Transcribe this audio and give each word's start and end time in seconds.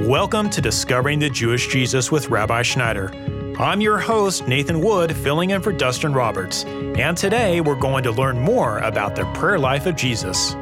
Welcome 0.00 0.48
to 0.50 0.62
Discovering 0.62 1.18
the 1.18 1.28
Jewish 1.28 1.68
Jesus 1.68 2.10
with 2.10 2.30
Rabbi 2.30 2.62
Schneider. 2.62 3.12
I'm 3.60 3.82
your 3.82 3.98
host, 3.98 4.48
Nathan 4.48 4.80
Wood, 4.80 5.14
filling 5.14 5.50
in 5.50 5.60
for 5.60 5.70
Dustin 5.70 6.14
Roberts, 6.14 6.64
and 6.64 7.14
today 7.14 7.60
we're 7.60 7.78
going 7.78 8.02
to 8.04 8.10
learn 8.10 8.38
more 8.38 8.78
about 8.78 9.14
the 9.14 9.26
prayer 9.34 9.58
life 9.58 9.84
of 9.84 9.94
Jesus. 9.94 10.54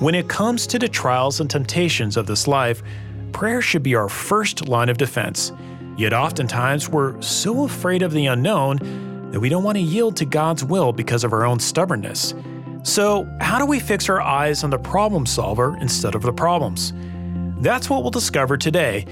When 0.00 0.14
it 0.14 0.28
comes 0.28 0.66
to 0.68 0.78
the 0.78 0.88
trials 0.88 1.40
and 1.40 1.50
temptations 1.50 2.16
of 2.16 2.26
this 2.26 2.46
life, 2.46 2.84
prayer 3.32 3.60
should 3.60 3.82
be 3.82 3.96
our 3.96 4.08
first 4.08 4.68
line 4.68 4.88
of 4.88 4.96
defense. 4.96 5.50
Yet 5.96 6.12
oftentimes 6.12 6.88
we're 6.88 7.20
so 7.22 7.64
afraid 7.64 8.02
of 8.02 8.12
the 8.12 8.26
unknown 8.26 9.30
that 9.30 9.40
we 9.40 9.48
don't 9.48 9.64
want 9.64 9.76
to 9.76 9.82
yield 9.82 10.16
to 10.16 10.24
God's 10.24 10.64
will 10.64 10.92
because 10.92 11.24
of 11.24 11.32
our 11.32 11.44
own 11.44 11.58
stubbornness. 11.58 12.34
So, 12.82 13.28
how 13.40 13.58
do 13.58 13.66
we 13.66 13.80
fix 13.80 14.08
our 14.08 14.20
eyes 14.20 14.62
on 14.62 14.70
the 14.70 14.78
problem 14.78 15.26
solver 15.26 15.76
instead 15.78 16.14
of 16.14 16.22
the 16.22 16.32
problems? 16.32 16.92
That's 17.60 17.88
what 17.88 18.02
we'll 18.02 18.10
discover 18.10 18.56
today. 18.56 19.06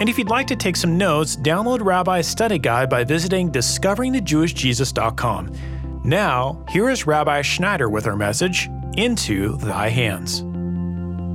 And 0.00 0.08
if 0.08 0.18
you'd 0.18 0.30
like 0.30 0.46
to 0.48 0.56
take 0.56 0.76
some 0.76 0.96
notes, 0.96 1.36
download 1.36 1.84
Rabbi's 1.84 2.28
study 2.28 2.58
guide 2.58 2.88
by 2.88 3.02
visiting 3.02 3.50
discoveringthejewishjesus.com. 3.50 5.52
Now, 6.04 6.64
here 6.68 6.88
is 6.88 7.06
Rabbi 7.06 7.42
Schneider 7.42 7.88
with 7.88 8.06
our 8.06 8.16
message 8.16 8.68
Into 8.96 9.56
Thy 9.56 9.88
Hands. 9.88 10.47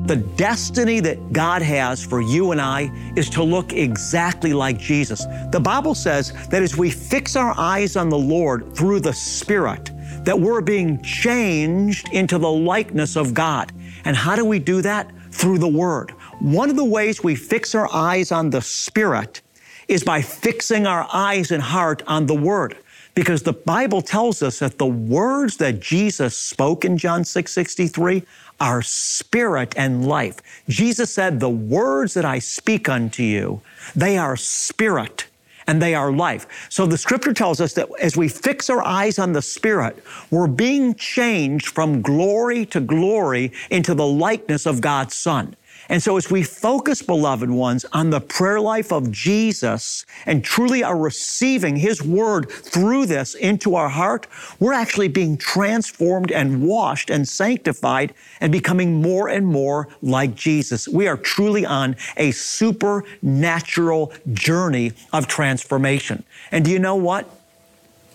The 0.05 0.17
destiny 0.17 0.99
that 0.99 1.31
God 1.31 1.61
has 1.61 2.03
for 2.03 2.21
you 2.21 2.51
and 2.51 2.59
I 2.59 2.91
is 3.15 3.29
to 3.31 3.43
look 3.43 3.71
exactly 3.71 4.51
like 4.51 4.77
Jesus. 4.77 5.25
The 5.51 5.61
Bible 5.61 5.95
says 5.95 6.33
that 6.49 6.61
as 6.61 6.75
we 6.75 6.91
fix 6.91 7.37
our 7.37 7.53
eyes 7.57 7.95
on 7.95 8.09
the 8.09 8.17
Lord 8.17 8.75
through 8.75 8.99
the 8.99 9.13
Spirit, 9.13 9.91
that 10.25 10.37
we're 10.37 10.59
being 10.59 11.01
changed 11.03 12.09
into 12.11 12.37
the 12.37 12.51
likeness 12.51 13.15
of 13.15 13.33
God. 13.33 13.71
And 14.03 14.17
how 14.17 14.35
do 14.35 14.43
we 14.43 14.59
do 14.59 14.81
that? 14.81 15.09
Through 15.31 15.59
the 15.59 15.69
Word. 15.69 16.11
One 16.39 16.69
of 16.69 16.75
the 16.75 16.83
ways 16.83 17.23
we 17.23 17.35
fix 17.35 17.73
our 17.73 17.89
eyes 17.93 18.33
on 18.33 18.49
the 18.49 18.61
Spirit 18.61 19.41
is 19.87 20.03
by 20.03 20.21
fixing 20.21 20.85
our 20.85 21.07
eyes 21.13 21.51
and 21.51 21.63
heart 21.63 22.03
on 22.07 22.25
the 22.25 22.35
Word. 22.35 22.77
Because 23.15 23.43
the 23.43 23.53
Bible 23.53 24.01
tells 24.01 24.41
us 24.41 24.59
that 24.59 24.77
the 24.77 24.87
words 24.87 25.57
that 25.57 25.79
Jesus 25.79 26.35
spoke 26.35 26.83
in 26.83 26.97
John 26.97 27.23
6 27.23 27.51
63 27.51 28.23
are 28.59 28.81
spirit 28.81 29.73
and 29.77 30.07
life. 30.07 30.41
Jesus 30.67 31.11
said, 31.11 31.39
The 31.39 31.49
words 31.49 32.13
that 32.15 32.25
I 32.25 32.39
speak 32.39 32.89
unto 32.89 33.21
you, 33.21 33.61
they 33.95 34.17
are 34.17 34.35
spirit 34.35 35.27
and 35.67 35.81
they 35.81 35.95
are 35.95 36.11
life. 36.11 36.67
So 36.69 36.85
the 36.85 36.97
scripture 36.97 37.33
tells 37.33 37.61
us 37.61 37.73
that 37.73 37.89
as 37.99 38.17
we 38.17 38.27
fix 38.27 38.69
our 38.69 38.83
eyes 38.83 39.19
on 39.19 39.33
the 39.33 39.41
Spirit, 39.41 40.03
we're 40.29 40.47
being 40.47 40.95
changed 40.95 41.69
from 41.69 42.01
glory 42.01 42.65
to 42.67 42.79
glory 42.79 43.51
into 43.69 43.93
the 43.93 44.05
likeness 44.05 44.65
of 44.65 44.81
God's 44.81 45.15
Son. 45.15 45.55
And 45.89 46.01
so, 46.01 46.17
as 46.17 46.31
we 46.31 46.43
focus, 46.43 47.01
beloved 47.01 47.49
ones, 47.49 47.85
on 47.91 48.09
the 48.09 48.21
prayer 48.21 48.59
life 48.59 48.91
of 48.91 49.11
Jesus 49.11 50.05
and 50.25 50.43
truly 50.43 50.83
are 50.83 50.97
receiving 50.97 51.75
His 51.75 52.01
word 52.01 52.49
through 52.49 53.05
this 53.05 53.35
into 53.35 53.75
our 53.75 53.89
heart, 53.89 54.27
we're 54.59 54.73
actually 54.73 55.09
being 55.09 55.37
transformed 55.37 56.31
and 56.31 56.63
washed 56.63 57.09
and 57.09 57.27
sanctified 57.27 58.13
and 58.39 58.51
becoming 58.51 59.01
more 59.01 59.27
and 59.27 59.45
more 59.45 59.89
like 60.01 60.35
Jesus. 60.35 60.87
We 60.87 61.07
are 61.07 61.17
truly 61.17 61.65
on 61.65 61.95
a 62.17 62.31
supernatural 62.31 64.13
journey 64.31 64.93
of 65.11 65.27
transformation. 65.27 66.23
And 66.51 66.63
do 66.63 66.71
you 66.71 66.79
know 66.79 66.95
what? 66.95 67.29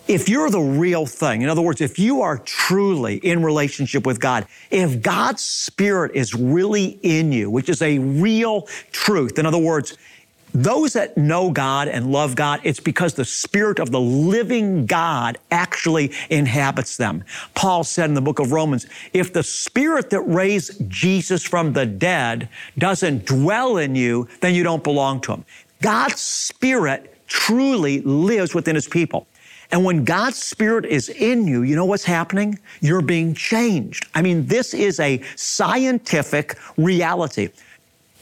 If 0.09 0.27
you're 0.27 0.49
the 0.49 0.59
real 0.59 1.05
thing, 1.05 1.43
in 1.43 1.49
other 1.49 1.61
words, 1.61 1.81
if 1.81 1.99
you 1.99 2.23
are 2.23 2.39
truly 2.39 3.17
in 3.17 3.43
relationship 3.43 4.07
with 4.07 4.19
God, 4.19 4.47
if 4.71 5.03
God's 5.03 5.43
Spirit 5.43 6.13
is 6.15 6.33
really 6.33 6.99
in 7.03 7.31
you, 7.31 7.51
which 7.51 7.69
is 7.69 7.83
a 7.83 7.99
real 7.99 8.63
truth, 8.91 9.37
in 9.37 9.45
other 9.45 9.59
words, 9.59 9.95
those 10.51 10.93
that 10.93 11.15
know 11.15 11.51
God 11.51 11.87
and 11.87 12.11
love 12.11 12.35
God, 12.35 12.59
it's 12.63 12.79
because 12.79 13.13
the 13.13 13.23
Spirit 13.23 13.77
of 13.77 13.91
the 13.91 14.01
living 14.01 14.87
God 14.87 15.37
actually 15.51 16.11
inhabits 16.31 16.97
them. 16.97 17.23
Paul 17.53 17.83
said 17.83 18.09
in 18.09 18.15
the 18.15 18.21
book 18.21 18.39
of 18.39 18.51
Romans, 18.51 18.87
if 19.13 19.31
the 19.31 19.43
Spirit 19.43 20.09
that 20.09 20.21
raised 20.21 20.89
Jesus 20.89 21.43
from 21.43 21.73
the 21.73 21.85
dead 21.85 22.49
doesn't 22.79 23.27
dwell 23.27 23.77
in 23.77 23.93
you, 23.93 24.27
then 24.41 24.55
you 24.55 24.63
don't 24.63 24.83
belong 24.83 25.21
to 25.21 25.33
Him. 25.33 25.45
God's 25.83 26.19
Spirit 26.19 27.15
truly 27.27 28.01
lives 28.01 28.55
within 28.55 28.73
His 28.73 28.87
people. 28.87 29.27
And 29.71 29.85
when 29.85 30.03
God's 30.03 30.37
Spirit 30.37 30.85
is 30.85 31.09
in 31.09 31.47
you, 31.47 31.61
you 31.61 31.75
know 31.75 31.85
what's 31.85 32.03
happening? 32.03 32.59
You're 32.81 33.01
being 33.01 33.35
changed. 33.35 34.07
I 34.15 34.21
mean, 34.21 34.47
this 34.47 34.73
is 34.73 34.99
a 34.99 35.21
scientific 35.35 36.57
reality. 36.77 37.49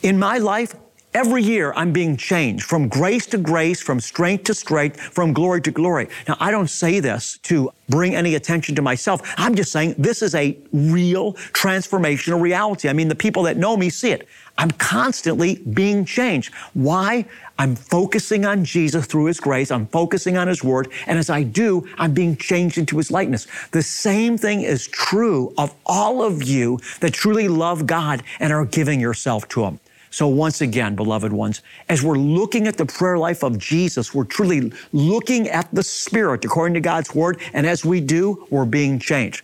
In 0.04 0.20
my 0.20 0.38
life, 0.38 0.76
Every 1.14 1.42
year 1.42 1.74
I'm 1.76 1.94
being 1.94 2.16
changed 2.16 2.66
from 2.66 2.90
grace 2.90 3.26
to 3.28 3.40
grace, 3.40 3.82
from 3.82 4.00
strength 4.00 4.44
to 4.44 4.54
strength, 4.54 5.00
from 5.00 5.34
glory 5.34 5.62
to 5.62 5.72
glory. 5.72 6.10
Now, 6.28 6.38
I 6.40 6.52
don't 6.52 6.70
say 6.70 7.00
this 7.00 7.40
to 7.44 7.72
bring 7.90 8.14
any 8.14 8.36
attention 8.36 8.76
to 8.76 8.84
myself. 8.84 9.34
I'm 9.36 9.56
just 9.56 9.72
saying 9.72 9.96
this 9.98 10.22
is 10.22 10.36
a 10.36 10.56
real 10.74 11.34
transformational 11.54 12.40
reality. 12.40 12.88
I 12.88 12.94
mean, 12.94 13.08
the 13.08 13.16
people 13.16 13.42
that 13.44 13.58
know 13.58 13.76
me 13.76 13.90
see 13.90 14.12
it. 14.12 14.28
I'm 14.58 14.72
constantly 14.72 15.56
being 15.56 16.04
changed. 16.04 16.54
Why? 16.74 17.26
I'm 17.60 17.76
focusing 17.76 18.46
on 18.46 18.66
Jesus 18.66 19.06
through 19.06 19.26
His 19.26 19.40
grace. 19.40 19.72
I'm 19.72 19.88
focusing 19.88 20.38
on 20.38 20.48
His 20.48 20.64
Word. 20.64 20.92
And 21.06 21.20
as 21.20 21.30
I 21.30 21.44
do, 21.44 21.88
I'm 21.98 22.14
being 22.14 22.36
changed 22.38 22.78
into 22.78 22.98
His 22.98 23.12
likeness. 23.12 23.48
The 23.72 23.84
same 23.84 24.38
thing 24.38 24.62
is 24.62 24.88
true 24.88 25.54
of 25.58 25.74
all 25.86 26.24
of 26.24 26.44
you 26.44 26.80
that 27.02 27.14
truly 27.14 27.48
love 27.48 27.86
God 27.86 28.24
and 28.40 28.52
are 28.52 28.66
giving 28.66 29.00
yourself 29.00 29.48
to 29.50 29.64
Him. 29.64 29.80
So, 30.10 30.28
once 30.28 30.62
again, 30.62 30.96
beloved 30.96 31.34
ones, 31.34 31.62
as 31.90 32.02
we're 32.02 32.18
looking 32.18 32.66
at 32.66 32.78
the 32.78 32.86
prayer 32.86 33.18
life 33.18 33.44
of 33.44 33.58
Jesus, 33.58 34.16
we're 34.16 34.24
truly 34.24 34.72
looking 34.94 35.48
at 35.50 35.70
the 35.74 35.84
Spirit 35.84 36.46
according 36.46 36.74
to 36.76 36.80
God's 36.80 37.14
Word. 37.14 37.40
And 37.54 37.68
as 37.68 37.86
we 37.86 38.02
do, 38.02 38.48
we're 38.50 38.66
being 38.66 39.00
changed. 39.00 39.44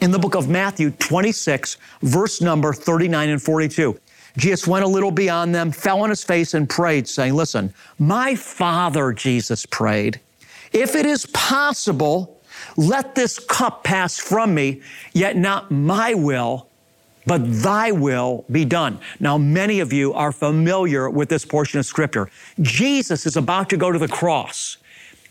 In 0.00 0.10
the 0.10 0.18
book 0.18 0.34
of 0.34 0.48
Matthew 0.48 0.90
26, 0.92 1.76
verse 2.02 2.40
number 2.40 2.72
39 2.72 3.28
and 3.30 3.42
42, 3.42 3.98
Jesus 4.36 4.66
went 4.66 4.84
a 4.84 4.88
little 4.88 5.10
beyond 5.10 5.54
them, 5.54 5.70
fell 5.70 6.02
on 6.02 6.10
his 6.10 6.24
face, 6.24 6.54
and 6.54 6.68
prayed, 6.68 7.08
saying, 7.08 7.34
Listen, 7.34 7.72
my 7.98 8.34
Father, 8.34 9.12
Jesus 9.12 9.66
prayed, 9.66 10.20
if 10.72 10.94
it 10.94 11.06
is 11.06 11.26
possible, 11.26 12.40
let 12.76 13.14
this 13.14 13.38
cup 13.38 13.84
pass 13.84 14.18
from 14.18 14.54
me, 14.54 14.82
yet 15.12 15.36
not 15.36 15.70
my 15.70 16.14
will, 16.14 16.68
but 17.26 17.40
thy 17.62 17.92
will 17.92 18.44
be 18.50 18.64
done. 18.64 18.98
Now, 19.18 19.36
many 19.36 19.80
of 19.80 19.92
you 19.92 20.12
are 20.14 20.32
familiar 20.32 21.10
with 21.10 21.28
this 21.28 21.44
portion 21.44 21.78
of 21.78 21.86
scripture. 21.86 22.30
Jesus 22.60 23.26
is 23.26 23.36
about 23.36 23.70
to 23.70 23.76
go 23.76 23.92
to 23.92 23.98
the 23.98 24.08
cross. 24.08 24.78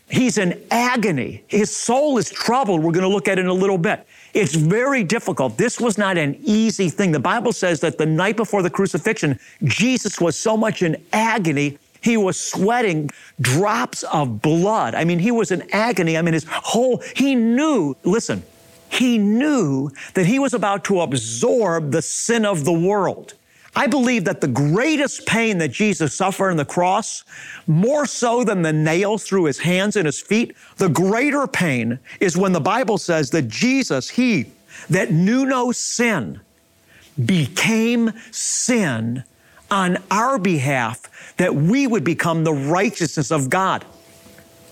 He's 0.08 0.38
in 0.38 0.60
agony. 0.70 1.44
His 1.46 1.74
soul 1.74 2.18
is 2.18 2.30
troubled. 2.30 2.82
We're 2.82 2.92
going 2.92 3.02
to 3.02 3.08
look 3.08 3.28
at 3.28 3.38
it 3.38 3.42
in 3.42 3.46
a 3.46 3.54
little 3.54 3.78
bit. 3.78 4.06
It's 4.32 4.54
very 4.54 5.02
difficult. 5.02 5.56
This 5.56 5.80
was 5.80 5.98
not 5.98 6.16
an 6.16 6.38
easy 6.42 6.88
thing. 6.88 7.12
The 7.12 7.18
Bible 7.18 7.52
says 7.52 7.80
that 7.80 7.98
the 7.98 8.06
night 8.06 8.36
before 8.36 8.62
the 8.62 8.70
crucifixion, 8.70 9.38
Jesus 9.64 10.20
was 10.20 10.38
so 10.38 10.56
much 10.56 10.82
in 10.82 11.02
agony, 11.12 11.78
he 12.00 12.16
was 12.16 12.40
sweating 12.40 13.10
drops 13.40 14.02
of 14.04 14.40
blood. 14.40 14.94
I 14.94 15.04
mean, 15.04 15.18
he 15.18 15.30
was 15.30 15.50
in 15.50 15.68
agony. 15.72 16.16
I 16.16 16.22
mean, 16.22 16.34
his 16.34 16.46
whole, 16.48 17.02
he 17.14 17.34
knew, 17.34 17.96
listen, 18.04 18.42
he 18.88 19.18
knew 19.18 19.90
that 20.14 20.26
he 20.26 20.38
was 20.38 20.54
about 20.54 20.84
to 20.84 21.00
absorb 21.00 21.92
the 21.92 22.02
sin 22.02 22.44
of 22.44 22.64
the 22.64 22.72
world. 22.72 23.34
I 23.74 23.86
believe 23.86 24.24
that 24.24 24.40
the 24.40 24.48
greatest 24.48 25.26
pain 25.26 25.58
that 25.58 25.68
Jesus 25.68 26.14
suffered 26.14 26.50
on 26.50 26.56
the 26.56 26.64
cross, 26.64 27.24
more 27.66 28.04
so 28.04 28.42
than 28.42 28.62
the 28.62 28.72
nails 28.72 29.24
through 29.24 29.44
his 29.44 29.60
hands 29.60 29.96
and 29.96 30.06
his 30.06 30.20
feet, 30.20 30.56
the 30.76 30.88
greater 30.88 31.46
pain 31.46 32.00
is 32.18 32.36
when 32.36 32.52
the 32.52 32.60
Bible 32.60 32.98
says 32.98 33.30
that 33.30 33.48
Jesus, 33.48 34.10
he 34.10 34.46
that 34.88 35.12
knew 35.12 35.46
no 35.46 35.72
sin, 35.72 36.40
became 37.24 38.12
sin 38.32 39.24
on 39.70 39.98
our 40.10 40.38
behalf 40.38 41.34
that 41.36 41.54
we 41.54 41.86
would 41.86 42.04
become 42.04 42.44
the 42.44 42.52
righteousness 42.52 43.30
of 43.30 43.48
God. 43.50 43.84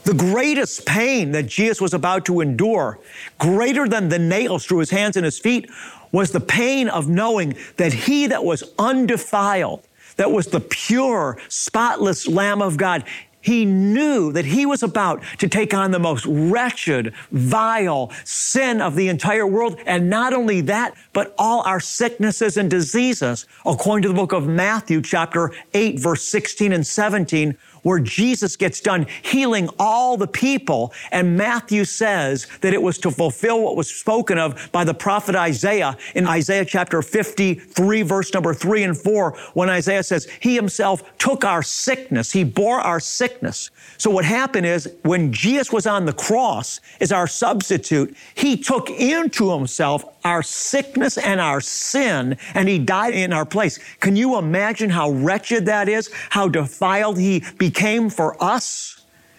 The 0.04 0.14
greatest 0.14 0.86
pain 0.86 1.32
that 1.32 1.46
Jesus 1.46 1.80
was 1.80 1.92
about 1.92 2.24
to 2.26 2.40
endure, 2.40 2.98
greater 3.38 3.86
than 3.86 4.08
the 4.08 4.18
nails 4.18 4.64
through 4.64 4.78
his 4.78 4.90
hands 4.90 5.16
and 5.16 5.24
his 5.24 5.38
feet, 5.38 5.70
was 6.12 6.32
the 6.32 6.40
pain 6.40 6.88
of 6.88 7.08
knowing 7.08 7.56
that 7.76 7.92
he 7.92 8.26
that 8.26 8.44
was 8.44 8.64
undefiled, 8.78 9.86
that 10.16 10.30
was 10.30 10.48
the 10.48 10.60
pure, 10.60 11.38
spotless 11.48 12.26
Lamb 12.26 12.60
of 12.60 12.76
God, 12.76 13.04
he 13.40 13.64
knew 13.64 14.32
that 14.32 14.44
he 14.44 14.66
was 14.66 14.82
about 14.82 15.22
to 15.38 15.48
take 15.48 15.72
on 15.72 15.90
the 15.90 15.98
most 15.98 16.26
wretched, 16.26 17.14
vile 17.30 18.12
sin 18.24 18.82
of 18.82 18.96
the 18.96 19.08
entire 19.08 19.46
world. 19.46 19.78
And 19.86 20.10
not 20.10 20.34
only 20.34 20.60
that, 20.62 20.94
but 21.12 21.34
all 21.38 21.62
our 21.62 21.80
sicknesses 21.80 22.56
and 22.56 22.70
diseases. 22.70 23.46
According 23.64 24.02
to 24.02 24.08
the 24.08 24.14
book 24.14 24.32
of 24.32 24.46
Matthew, 24.46 25.00
chapter 25.00 25.52
8, 25.72 25.98
verse 25.98 26.24
16 26.24 26.72
and 26.72 26.86
17, 26.86 27.56
where 27.82 27.98
Jesus 27.98 28.56
gets 28.56 28.80
done 28.80 29.06
healing 29.22 29.68
all 29.78 30.16
the 30.16 30.26
people. 30.26 30.92
And 31.10 31.36
Matthew 31.36 31.84
says 31.84 32.46
that 32.60 32.74
it 32.74 32.82
was 32.82 32.98
to 32.98 33.10
fulfill 33.10 33.62
what 33.62 33.76
was 33.76 33.88
spoken 33.88 34.38
of 34.38 34.70
by 34.72 34.84
the 34.84 34.94
prophet 34.94 35.34
Isaiah 35.34 35.96
in 36.14 36.26
Isaiah 36.26 36.64
chapter 36.64 37.02
53, 37.02 38.02
verse 38.02 38.32
number 38.34 38.54
three 38.54 38.82
and 38.82 38.96
four, 38.96 39.36
when 39.54 39.68
Isaiah 39.68 40.02
says, 40.02 40.28
He 40.40 40.54
himself 40.54 41.18
took 41.18 41.44
our 41.44 41.62
sickness. 41.62 42.32
He 42.32 42.44
bore 42.44 42.80
our 42.80 43.00
sickness. 43.00 43.70
So 43.96 44.10
what 44.10 44.24
happened 44.24 44.66
is 44.66 44.92
when 45.02 45.32
Jesus 45.32 45.72
was 45.72 45.86
on 45.86 46.04
the 46.04 46.12
cross 46.12 46.80
as 47.00 47.12
our 47.12 47.26
substitute, 47.26 48.16
He 48.34 48.56
took 48.56 48.90
into 48.90 49.52
Himself 49.52 50.04
our 50.24 50.42
sickness 50.42 51.16
and 51.16 51.40
our 51.40 51.60
sin, 51.60 52.36
and 52.54 52.68
He 52.68 52.78
died 52.78 53.14
in 53.14 53.32
our 53.32 53.46
place. 53.46 53.78
Can 54.00 54.16
you 54.16 54.36
imagine 54.36 54.90
how 54.90 55.10
wretched 55.10 55.66
that 55.66 55.88
is? 55.88 56.10
How 56.30 56.48
defiled 56.48 57.18
He 57.18 57.44
became 57.58 57.67
for 58.10 58.42
us? 58.42 58.94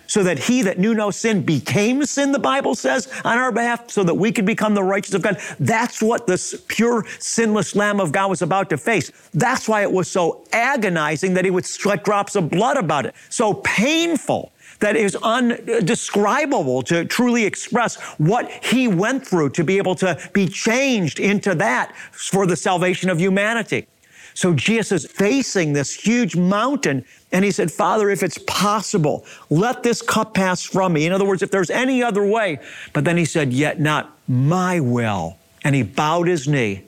So 0.08 0.24
that 0.24 0.40
he 0.40 0.64
that 0.64 0.80
knew 0.80 0.96
no 0.96 1.12
sin 1.12 1.44
became 1.44 2.04
sin, 2.04 2.32
the 2.32 2.40
Bible 2.40 2.74
says, 2.74 3.08
on 3.24 3.38
our 3.38 3.52
behalf, 3.52 3.92
so 3.92 4.04
that 4.04 4.16
we 4.16 4.32
could 4.32 4.46
become 4.46 4.74
the 4.74 4.84
righteous 4.84 5.14
of 5.14 5.22
God. 5.22 5.40
That's 5.60 6.02
what 6.02 6.26
this 6.26 6.64
pure, 6.68 7.06
sinless 7.20 7.76
Lamb 7.76 8.00
of 8.00 8.12
God 8.12 8.32
was 8.32 8.42
about 8.42 8.72
to 8.72 8.78
face. 8.78 9.12
That's 9.36 9.70
why 9.70 9.84
it 9.84 9.92
was 9.92 10.10
so 10.10 10.44
agonizing 10.52 11.36
that 11.36 11.46
he 11.46 11.52
would 11.52 11.66
sweat 11.66 12.04
drops 12.04 12.36
of 12.36 12.50
blood 12.50 12.78
about 12.78 13.06
it. 13.06 13.14
So 13.30 13.54
painful 13.54 14.52
that 14.80 14.96
is 14.96 15.16
undescribable 15.18 16.82
to 16.84 17.06
truly 17.06 17.46
express 17.46 17.98
what 18.18 18.50
he 18.64 18.88
went 18.88 19.28
through 19.28 19.50
to 19.52 19.64
be 19.64 19.78
able 19.78 19.96
to 19.96 20.18
be 20.34 20.48
changed 20.48 21.20
into 21.20 21.54
that 21.56 21.96
for 22.12 22.48
the 22.48 22.56
salvation 22.56 23.10
of 23.10 23.20
humanity. 23.20 23.88
So 24.34 24.54
Jesus 24.54 25.04
is 25.04 25.12
facing 25.12 25.74
this 25.74 25.94
huge 25.94 26.36
mountain 26.36 27.06
and 27.32 27.46
he 27.46 27.52
said, 27.52 27.72
Father, 27.72 28.10
if 28.10 28.24
it's 28.24 28.40
possible, 28.40 29.26
let 29.50 29.84
this 29.84 30.02
cup 30.02 30.34
pass 30.34 30.64
from 30.64 30.94
me. 30.94 31.06
In 31.06 31.14
other 31.14 31.26
words, 31.26 31.44
if 31.44 31.52
there's 31.52 31.70
any 31.70 32.02
other 32.02 32.26
way. 32.26 32.60
But 32.92 33.06
then 33.06 33.18
he 33.18 33.26
said, 33.26 33.54
Yet 33.54 33.80
not 33.80 34.18
my 34.28 34.80
will. 34.80 35.38
And 35.64 35.76
he 35.76 35.84
bowed 35.84 36.28
his 36.28 36.48
knee 36.48 36.84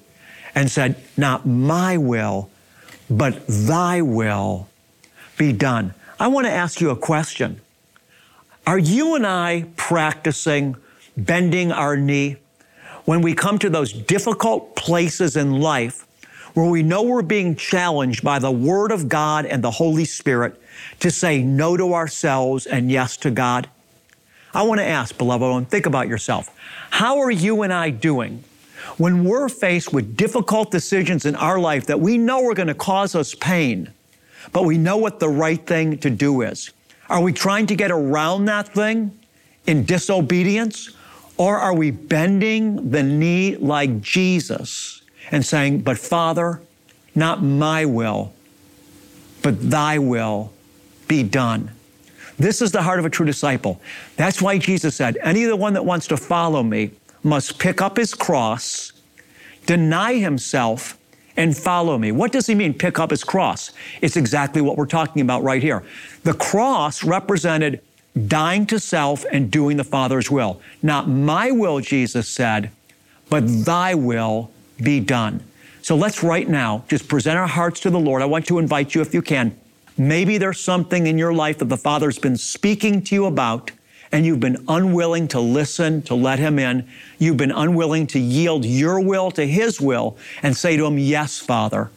and 0.55 0.71
said, 0.71 0.95
Not 1.15 1.45
my 1.45 1.97
will, 1.97 2.49
but 3.09 3.45
thy 3.47 4.01
will 4.01 4.67
be 5.37 5.53
done. 5.53 5.93
I 6.19 6.27
want 6.27 6.47
to 6.47 6.51
ask 6.51 6.81
you 6.81 6.89
a 6.89 6.95
question. 6.95 7.61
Are 8.65 8.79
you 8.79 9.15
and 9.15 9.25
I 9.25 9.65
practicing 9.75 10.75
bending 11.17 11.71
our 11.71 11.97
knee 11.97 12.37
when 13.05 13.21
we 13.21 13.33
come 13.33 13.59
to 13.59 13.69
those 13.69 13.91
difficult 13.93 14.75
places 14.75 15.35
in 15.35 15.59
life 15.59 16.07
where 16.53 16.69
we 16.69 16.83
know 16.83 17.03
we're 17.03 17.21
being 17.21 17.55
challenged 17.55 18.23
by 18.23 18.39
the 18.39 18.51
Word 18.51 18.91
of 18.91 19.07
God 19.07 19.45
and 19.45 19.63
the 19.63 19.71
Holy 19.71 20.05
Spirit 20.05 20.61
to 20.99 21.11
say 21.11 21.43
no 21.43 21.77
to 21.77 21.93
ourselves 21.93 22.65
and 22.65 22.91
yes 22.91 23.17
to 23.17 23.31
God? 23.31 23.69
I 24.53 24.63
want 24.63 24.79
to 24.79 24.85
ask, 24.85 25.17
beloved 25.17 25.49
one, 25.49 25.65
think 25.65 25.85
about 25.85 26.07
yourself. 26.07 26.49
How 26.89 27.19
are 27.19 27.31
you 27.31 27.61
and 27.61 27.71
I 27.71 27.89
doing 27.89 28.43
when 28.97 29.23
we're 29.23 29.47
faced 29.47 29.93
with 29.93 30.17
difficult 30.17 30.71
decisions 30.71 31.25
in 31.25 31.35
our 31.35 31.57
life 31.57 31.85
that 31.85 31.99
we 31.99 32.17
know 32.17 32.45
are 32.49 32.53
going 32.53 32.67
to 32.67 32.73
cause 32.73 33.15
us 33.15 33.33
pain, 33.33 33.91
but 34.51 34.65
we 34.65 34.77
know 34.77 34.97
what 34.97 35.19
the 35.19 35.29
right 35.29 35.65
thing 35.65 35.97
to 35.99 36.09
do 36.09 36.41
is? 36.41 36.71
Are 37.09 37.21
we 37.21 37.31
trying 37.31 37.67
to 37.67 37.75
get 37.75 37.91
around 37.91 38.45
that 38.45 38.73
thing 38.73 39.17
in 39.67 39.85
disobedience? 39.85 40.91
Or 41.37 41.57
are 41.57 41.73
we 41.73 41.91
bending 41.91 42.91
the 42.91 43.03
knee 43.03 43.55
like 43.55 44.01
Jesus 44.01 45.00
and 45.31 45.45
saying, 45.45 45.81
But 45.81 45.97
Father, 45.97 46.61
not 47.15 47.43
my 47.43 47.85
will, 47.85 48.33
but 49.41 49.69
thy 49.69 49.97
will 49.97 50.51
be 51.07 51.23
done? 51.23 51.71
This 52.37 52.61
is 52.61 52.71
the 52.71 52.81
heart 52.81 52.99
of 52.99 53.05
a 53.05 53.09
true 53.09 53.25
disciple. 53.25 53.79
That's 54.15 54.41
why 54.41 54.57
Jesus 54.57 54.95
said, 54.95 55.17
Any 55.21 55.43
of 55.43 55.49
the 55.49 55.55
one 55.55 55.73
that 55.73 55.85
wants 55.85 56.07
to 56.07 56.17
follow 56.17 56.63
me 56.63 56.91
must 57.23 57.59
pick 57.59 57.81
up 57.81 57.97
his 57.97 58.13
cross, 58.13 58.93
deny 59.65 60.15
himself, 60.15 60.97
and 61.37 61.55
follow 61.55 61.97
me. 61.97 62.11
What 62.11 62.31
does 62.31 62.47
he 62.47 62.55
mean, 62.55 62.73
pick 62.73 62.99
up 62.99 63.11
his 63.11 63.23
cross? 63.23 63.71
It's 64.01 64.17
exactly 64.17 64.61
what 64.61 64.77
we're 64.77 64.85
talking 64.85 65.21
about 65.21 65.43
right 65.43 65.61
here. 65.61 65.83
The 66.23 66.33
cross 66.33 67.03
represented 67.03 67.81
dying 68.27 68.65
to 68.67 68.79
self 68.79 69.25
and 69.31 69.49
doing 69.49 69.77
the 69.77 69.83
Father's 69.83 70.29
will. 70.29 70.61
Not 70.81 71.07
my 71.07 71.51
will, 71.51 71.79
Jesus 71.79 72.27
said, 72.27 72.71
but 73.29 73.41
thy 73.65 73.95
will 73.95 74.51
be 74.83 74.99
done. 74.99 75.43
So 75.81 75.95
let's 75.95 76.23
right 76.23 76.47
now 76.47 76.83
just 76.87 77.07
present 77.07 77.37
our 77.37 77.47
hearts 77.47 77.79
to 77.81 77.89
the 77.89 77.99
Lord. 77.99 78.21
I 78.21 78.25
want 78.25 78.45
to 78.47 78.59
invite 78.59 78.93
you, 78.93 79.01
if 79.01 79.13
you 79.13 79.21
can, 79.21 79.57
maybe 79.97 80.37
there's 80.37 80.59
something 80.59 81.07
in 81.07 81.17
your 81.17 81.33
life 81.33 81.57
that 81.59 81.65
the 81.65 81.77
Father's 81.77 82.19
been 82.19 82.37
speaking 82.37 83.01
to 83.03 83.15
you 83.15 83.25
about 83.25 83.71
and 84.11 84.25
you've 84.25 84.39
been 84.39 84.63
unwilling 84.67 85.27
to 85.29 85.39
listen, 85.39 86.01
to 86.03 86.15
let 86.15 86.37
Him 86.37 86.59
in. 86.59 86.87
You've 87.17 87.37
been 87.37 87.51
unwilling 87.51 88.07
to 88.07 88.19
yield 88.19 88.65
your 88.65 88.99
will 88.99 89.31
to 89.31 89.45
His 89.45 89.79
will 89.79 90.17
and 90.43 90.55
say 90.55 90.75
to 90.75 90.85
Him, 90.85 90.97
Yes, 90.97 91.39
Father, 91.39 91.89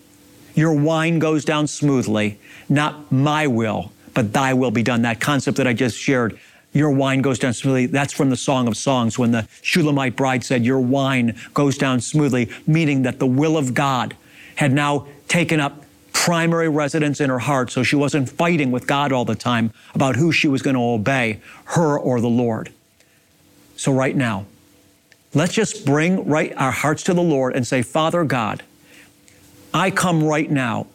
your 0.54 0.72
wine 0.72 1.18
goes 1.18 1.44
down 1.44 1.66
smoothly, 1.66 2.38
not 2.68 3.10
my 3.10 3.46
will, 3.46 3.92
but 4.14 4.32
thy 4.32 4.54
will 4.54 4.70
be 4.70 4.82
done. 4.82 5.02
That 5.02 5.20
concept 5.20 5.56
that 5.56 5.66
I 5.66 5.72
just 5.72 5.98
shared, 5.98 6.38
your 6.74 6.90
wine 6.90 7.22
goes 7.22 7.38
down 7.38 7.54
smoothly, 7.54 7.86
that's 7.86 8.12
from 8.12 8.30
the 8.30 8.36
Song 8.36 8.66
of 8.66 8.76
Songs 8.76 9.16
when 9.16 9.30
the 9.30 9.48
Shulamite 9.62 10.16
bride 10.16 10.44
said, 10.44 10.64
Your 10.64 10.80
wine 10.80 11.38
goes 11.54 11.78
down 11.78 12.00
smoothly, 12.00 12.50
meaning 12.66 13.02
that 13.02 13.20
the 13.20 13.26
will 13.26 13.56
of 13.56 13.74
God 13.74 14.16
had 14.56 14.72
now 14.72 15.06
taken 15.28 15.60
up 15.60 15.84
primary 16.12 16.68
residence 16.68 17.20
in 17.20 17.30
her 17.30 17.38
heart 17.38 17.70
so 17.70 17.84
she 17.84 17.94
wasn't 17.94 18.28
fighting 18.28 18.72
with 18.72 18.88
God 18.88 19.12
all 19.12 19.24
the 19.24 19.36
time 19.36 19.72
about 19.94 20.16
who 20.16 20.32
she 20.32 20.48
was 20.48 20.62
going 20.62 20.74
to 20.74 20.82
obey, 20.82 21.40
her 21.66 21.96
or 21.96 22.20
the 22.20 22.28
Lord. 22.28 22.72
So, 23.76 23.92
right 23.92 24.16
now, 24.16 24.46
let's 25.32 25.54
just 25.54 25.86
bring 25.86 26.28
right 26.28 26.52
our 26.56 26.72
hearts 26.72 27.04
to 27.04 27.14
the 27.14 27.22
Lord 27.22 27.54
and 27.54 27.64
say, 27.64 27.82
Father 27.82 28.24
God, 28.24 28.64
I 29.72 29.92
come 29.92 30.24
right 30.24 30.50
now 30.50 30.88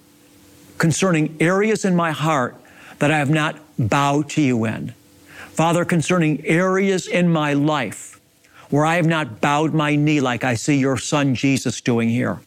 concerning 0.77 1.37
areas 1.39 1.85
in 1.85 1.95
my 1.95 2.11
heart 2.11 2.55
that 2.99 3.11
I 3.11 3.17
have 3.17 3.29
not 3.29 3.57
bowed 3.77 4.29
to 4.31 4.41
you 4.41 4.65
in. 4.65 4.93
Father, 5.59 5.83
concerning 5.83 6.45
areas 6.45 7.05
in 7.05 7.27
my 7.27 7.51
life 7.51 8.21
where 8.69 8.85
I 8.85 8.95
have 8.95 9.05
not 9.05 9.41
bowed 9.41 9.73
my 9.73 9.93
knee 9.93 10.21
like 10.21 10.45
I 10.45 10.53
see 10.53 10.77
your 10.77 10.95
son 10.95 11.35
Jesus 11.35 11.81
doing 11.81 12.07
here 12.07 12.39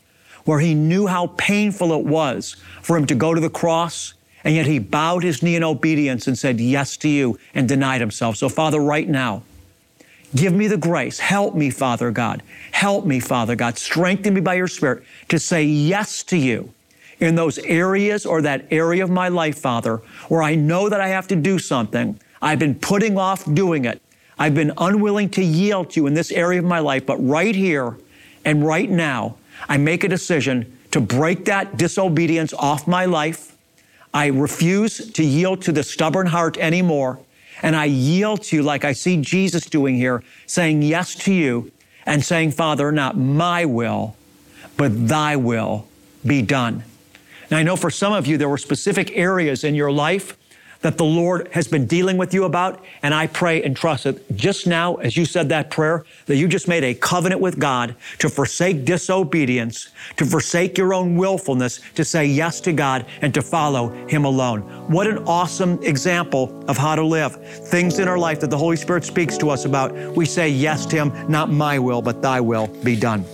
where 0.46 0.60
he 0.60 0.72
knew 0.72 1.06
how 1.06 1.26
painful 1.36 1.92
it 1.92 2.06
was 2.06 2.56
for 2.80 2.96
him 2.96 3.04
to 3.08 3.14
go 3.14 3.34
to 3.34 3.40
the 3.42 3.50
cross, 3.50 4.14
and 4.44 4.54
yet 4.54 4.64
he 4.64 4.78
bowed 4.78 5.24
his 5.24 5.42
knee 5.42 5.56
in 5.56 5.62
obedience 5.62 6.26
and 6.26 6.38
said 6.38 6.58
yes 6.58 6.96
to 6.96 7.08
you 7.10 7.38
and 7.54 7.68
denied 7.68 8.00
himself. 8.00 8.38
So, 8.38 8.48
Father, 8.48 8.80
right 8.80 9.06
now, 9.06 9.42
give 10.34 10.54
me 10.54 10.66
the 10.66 10.78
grace. 10.78 11.18
Help 11.18 11.54
me, 11.54 11.68
Father 11.68 12.10
God. 12.12 12.42
Help 12.70 13.04
me, 13.04 13.20
Father 13.20 13.54
God. 13.54 13.76
Strengthen 13.76 14.32
me 14.32 14.40
by 14.40 14.54
your 14.54 14.68
Spirit 14.68 15.04
to 15.28 15.38
say 15.38 15.62
yes 15.62 16.22
to 16.22 16.38
you 16.38 16.72
in 17.20 17.34
those 17.34 17.58
areas 17.58 18.24
or 18.24 18.40
that 18.40 18.64
area 18.70 19.04
of 19.04 19.10
my 19.10 19.28
life, 19.28 19.58
Father, 19.58 19.98
where 20.28 20.42
I 20.42 20.54
know 20.54 20.88
that 20.88 21.02
I 21.02 21.08
have 21.08 21.28
to 21.28 21.36
do 21.36 21.58
something. 21.58 22.18
I've 22.42 22.58
been 22.58 22.74
putting 22.74 23.16
off 23.16 23.44
doing 23.54 23.84
it. 23.84 24.02
I've 24.38 24.54
been 24.54 24.72
unwilling 24.76 25.30
to 25.30 25.42
yield 25.42 25.90
to 25.90 26.00
you 26.00 26.06
in 26.08 26.14
this 26.14 26.32
area 26.32 26.58
of 26.58 26.64
my 26.64 26.80
life, 26.80 27.06
but 27.06 27.16
right 27.18 27.54
here 27.54 27.96
and 28.44 28.66
right 28.66 28.90
now, 28.90 29.36
I 29.68 29.76
make 29.76 30.02
a 30.02 30.08
decision 30.08 30.76
to 30.90 31.00
break 31.00 31.44
that 31.44 31.76
disobedience 31.76 32.52
off 32.52 32.88
my 32.88 33.04
life. 33.04 33.56
I 34.12 34.26
refuse 34.26 35.10
to 35.12 35.24
yield 35.24 35.62
to 35.62 35.72
the 35.72 35.84
stubborn 35.84 36.26
heart 36.26 36.58
anymore. 36.58 37.20
And 37.62 37.76
I 37.76 37.84
yield 37.84 38.42
to 38.44 38.56
you 38.56 38.62
like 38.62 38.84
I 38.84 38.92
see 38.92 39.18
Jesus 39.18 39.66
doing 39.66 39.94
here, 39.94 40.24
saying 40.46 40.82
yes 40.82 41.14
to 41.16 41.32
you 41.32 41.70
and 42.04 42.24
saying, 42.24 42.50
Father, 42.52 42.90
not 42.90 43.16
my 43.16 43.64
will, 43.64 44.16
but 44.76 45.06
thy 45.08 45.36
will 45.36 45.86
be 46.26 46.42
done. 46.42 46.82
Now, 47.50 47.58
I 47.58 47.62
know 47.62 47.76
for 47.76 47.90
some 47.90 48.12
of 48.12 48.26
you, 48.26 48.36
there 48.36 48.48
were 48.48 48.58
specific 48.58 49.16
areas 49.16 49.62
in 49.62 49.74
your 49.74 49.92
life 49.92 50.36
that 50.82 50.98
the 50.98 51.04
Lord 51.04 51.48
has 51.52 51.66
been 51.66 51.86
dealing 51.86 52.16
with 52.16 52.34
you 52.34 52.44
about. 52.44 52.84
And 53.02 53.14
I 53.14 53.26
pray 53.28 53.62
and 53.62 53.76
trust 53.76 54.04
that 54.04 54.36
just 54.36 54.66
now, 54.66 54.96
as 54.96 55.16
you 55.16 55.24
said 55.24 55.48
that 55.48 55.70
prayer, 55.70 56.04
that 56.26 56.36
you 56.36 56.46
just 56.46 56.68
made 56.68 56.84
a 56.84 56.94
covenant 56.94 57.40
with 57.40 57.58
God 57.58 57.96
to 58.18 58.28
forsake 58.28 58.84
disobedience, 58.84 59.88
to 60.16 60.26
forsake 60.26 60.76
your 60.76 60.92
own 60.92 61.16
willfulness, 61.16 61.80
to 61.94 62.04
say 62.04 62.26
yes 62.26 62.60
to 62.62 62.72
God 62.72 63.06
and 63.22 63.32
to 63.34 63.42
follow 63.42 63.88
Him 64.06 64.24
alone. 64.24 64.60
What 64.90 65.06
an 65.06 65.18
awesome 65.26 65.82
example 65.82 66.64
of 66.68 66.76
how 66.76 66.94
to 66.94 67.04
live. 67.04 67.36
Things 67.68 67.98
in 67.98 68.08
our 68.08 68.18
life 68.18 68.40
that 68.40 68.50
the 68.50 68.58
Holy 68.58 68.76
Spirit 68.76 69.04
speaks 69.04 69.38
to 69.38 69.50
us 69.50 69.64
about, 69.64 69.92
we 70.14 70.26
say 70.26 70.48
yes 70.48 70.84
to 70.86 70.96
Him, 70.96 71.30
not 71.30 71.50
my 71.50 71.78
will, 71.78 72.02
but 72.02 72.20
thy 72.20 72.40
will 72.40 72.66
be 72.84 72.96
done. 72.96 73.24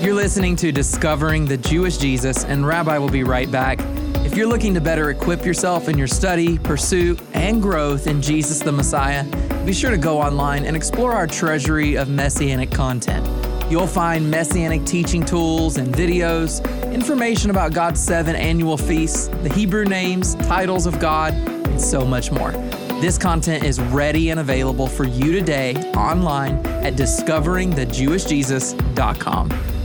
You're 0.00 0.14
listening 0.14 0.54
to 0.56 0.70
Discovering 0.70 1.46
the 1.46 1.56
Jewish 1.56 1.96
Jesus, 1.96 2.44
and 2.44 2.66
Rabbi 2.66 2.96
will 2.98 3.08
be 3.08 3.24
right 3.24 3.50
back. 3.50 3.80
If 4.24 4.36
you're 4.36 4.46
looking 4.46 4.74
to 4.74 4.80
better 4.80 5.10
equip 5.10 5.44
yourself 5.44 5.88
in 5.88 5.98
your 5.98 6.06
study, 6.06 6.58
pursuit, 6.58 7.20
and 7.34 7.60
growth 7.60 8.06
in 8.06 8.22
Jesus 8.22 8.60
the 8.60 8.72
Messiah, 8.72 9.24
be 9.64 9.72
sure 9.72 9.90
to 9.90 9.98
go 9.98 10.20
online 10.20 10.64
and 10.64 10.76
explore 10.76 11.12
our 11.12 11.26
treasury 11.26 11.96
of 11.96 12.08
messianic 12.08 12.70
content. 12.70 13.26
You'll 13.70 13.86
find 13.86 14.28
messianic 14.30 14.84
teaching 14.84 15.24
tools 15.24 15.76
and 15.76 15.94
videos, 15.94 16.62
information 16.92 17.50
about 17.50 17.72
God's 17.72 18.00
seven 18.00 18.36
annual 18.36 18.76
feasts, 18.76 19.26
the 19.42 19.52
Hebrew 19.52 19.84
names, 19.84 20.36
titles 20.36 20.86
of 20.86 21.00
God, 21.00 21.34
and 21.34 21.80
so 21.80 22.06
much 22.06 22.30
more. 22.30 22.52
This 23.00 23.18
content 23.18 23.64
is 23.64 23.80
ready 23.80 24.30
and 24.30 24.38
available 24.40 24.86
for 24.86 25.04
you 25.04 25.32
today 25.32 25.74
online 25.94 26.64
at 26.66 26.94
discoveringthejewishjesus.com. 26.94 29.75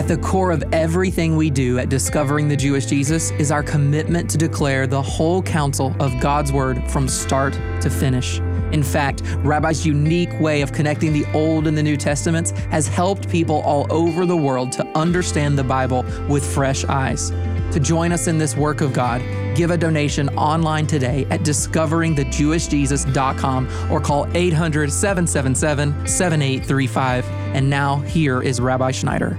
At 0.00 0.08
the 0.08 0.16
core 0.16 0.50
of 0.50 0.64
everything 0.72 1.36
we 1.36 1.50
do 1.50 1.78
at 1.78 1.90
Discovering 1.90 2.48
the 2.48 2.56
Jewish 2.56 2.86
Jesus 2.86 3.32
is 3.32 3.52
our 3.52 3.62
commitment 3.62 4.30
to 4.30 4.38
declare 4.38 4.86
the 4.86 5.02
whole 5.02 5.42
counsel 5.42 5.94
of 6.00 6.18
God's 6.20 6.54
Word 6.54 6.82
from 6.90 7.06
start 7.06 7.52
to 7.82 7.90
finish. 7.90 8.38
In 8.72 8.82
fact, 8.82 9.20
Rabbi's 9.40 9.84
unique 9.84 10.32
way 10.40 10.62
of 10.62 10.72
connecting 10.72 11.12
the 11.12 11.26
Old 11.34 11.66
and 11.66 11.76
the 11.76 11.82
New 11.82 11.98
Testaments 11.98 12.52
has 12.70 12.88
helped 12.88 13.28
people 13.28 13.60
all 13.60 13.86
over 13.92 14.24
the 14.24 14.38
world 14.38 14.72
to 14.72 14.86
understand 14.96 15.58
the 15.58 15.64
Bible 15.64 16.02
with 16.30 16.50
fresh 16.50 16.86
eyes. 16.86 17.28
To 17.72 17.78
join 17.78 18.10
us 18.10 18.26
in 18.26 18.38
this 18.38 18.56
work 18.56 18.80
of 18.80 18.94
God, 18.94 19.20
give 19.54 19.70
a 19.70 19.76
donation 19.76 20.30
online 20.30 20.86
today 20.86 21.26
at 21.28 21.40
discoveringthejewishjesus.com 21.40 23.92
or 23.92 24.00
call 24.00 24.26
800 24.34 24.90
777 24.90 26.06
7835. 26.06 27.26
And 27.54 27.68
now, 27.68 27.96
here 27.96 28.40
is 28.40 28.62
Rabbi 28.62 28.92
Schneider. 28.92 29.38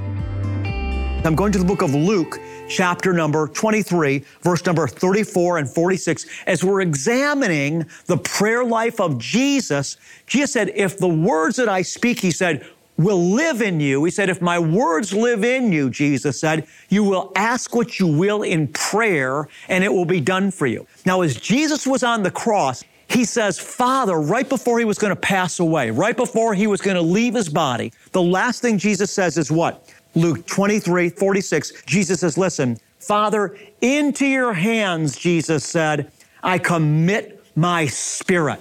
I'm 1.24 1.36
going 1.36 1.52
to 1.52 1.60
the 1.60 1.66
book 1.66 1.84
of 1.84 1.94
Luke, 1.94 2.40
chapter 2.68 3.14
number 3.14 3.48
23, 3.48 4.26
verse 4.42 4.66
number 4.66 4.88
34 4.88 5.60
and 5.60 5.70
46. 5.70 6.26
As 6.48 6.64
we're 6.64 6.82
examining 6.82 7.86
the 8.08 8.18
prayer 8.18 8.64
life 8.64 9.00
of 9.00 9.20
Jesus, 9.20 9.98
Jesus 10.26 10.52
said, 10.52 10.72
If 10.74 10.98
the 10.98 11.08
words 11.08 11.58
that 11.58 11.70
I 11.70 11.84
speak, 11.84 12.20
he 12.20 12.32
said, 12.32 12.66
will 12.98 13.22
live 13.22 13.62
in 13.62 13.80
you. 13.80 14.04
He 14.04 14.10
said, 14.10 14.30
If 14.30 14.42
my 14.42 14.58
words 14.58 15.14
live 15.14 15.44
in 15.44 15.72
you, 15.72 15.92
Jesus 15.92 16.40
said, 16.40 16.66
you 16.90 17.04
will 17.04 17.32
ask 17.36 17.76
what 17.76 18.00
you 18.00 18.08
will 18.08 18.42
in 18.42 18.68
prayer 18.70 19.48
and 19.70 19.84
it 19.84 19.94
will 19.94 20.06
be 20.06 20.22
done 20.22 20.50
for 20.50 20.66
you. 20.66 20.88
Now, 21.06 21.22
as 21.22 21.36
Jesus 21.36 21.86
was 21.86 22.02
on 22.02 22.24
the 22.24 22.32
cross, 22.32 22.84
he 23.08 23.26
says, 23.26 23.60
Father, 23.60 24.20
right 24.20 24.48
before 24.48 24.80
he 24.80 24.86
was 24.86 24.98
going 24.98 25.12
to 25.12 25.20
pass 25.20 25.60
away, 25.60 25.92
right 25.92 26.16
before 26.18 26.56
he 26.56 26.66
was 26.66 26.82
going 26.82 26.96
to 26.96 27.02
leave 27.02 27.36
his 27.36 27.50
body, 27.50 27.92
the 28.12 28.22
last 28.22 28.62
thing 28.62 28.78
Jesus 28.78 29.12
says 29.12 29.38
is 29.38 29.52
what? 29.52 29.91
Luke 30.16 30.46
23, 30.46 31.10
46, 31.10 31.84
Jesus 31.86 32.20
says, 32.20 32.38
Listen, 32.38 32.78
Father, 33.00 33.58
into 33.82 34.26
your 34.26 34.54
hands, 34.54 35.18
Jesus 35.18 35.66
said, 35.66 36.12
I 36.44 36.58
commit 36.58 37.44
my 37.56 37.88
spirit. 37.88 38.60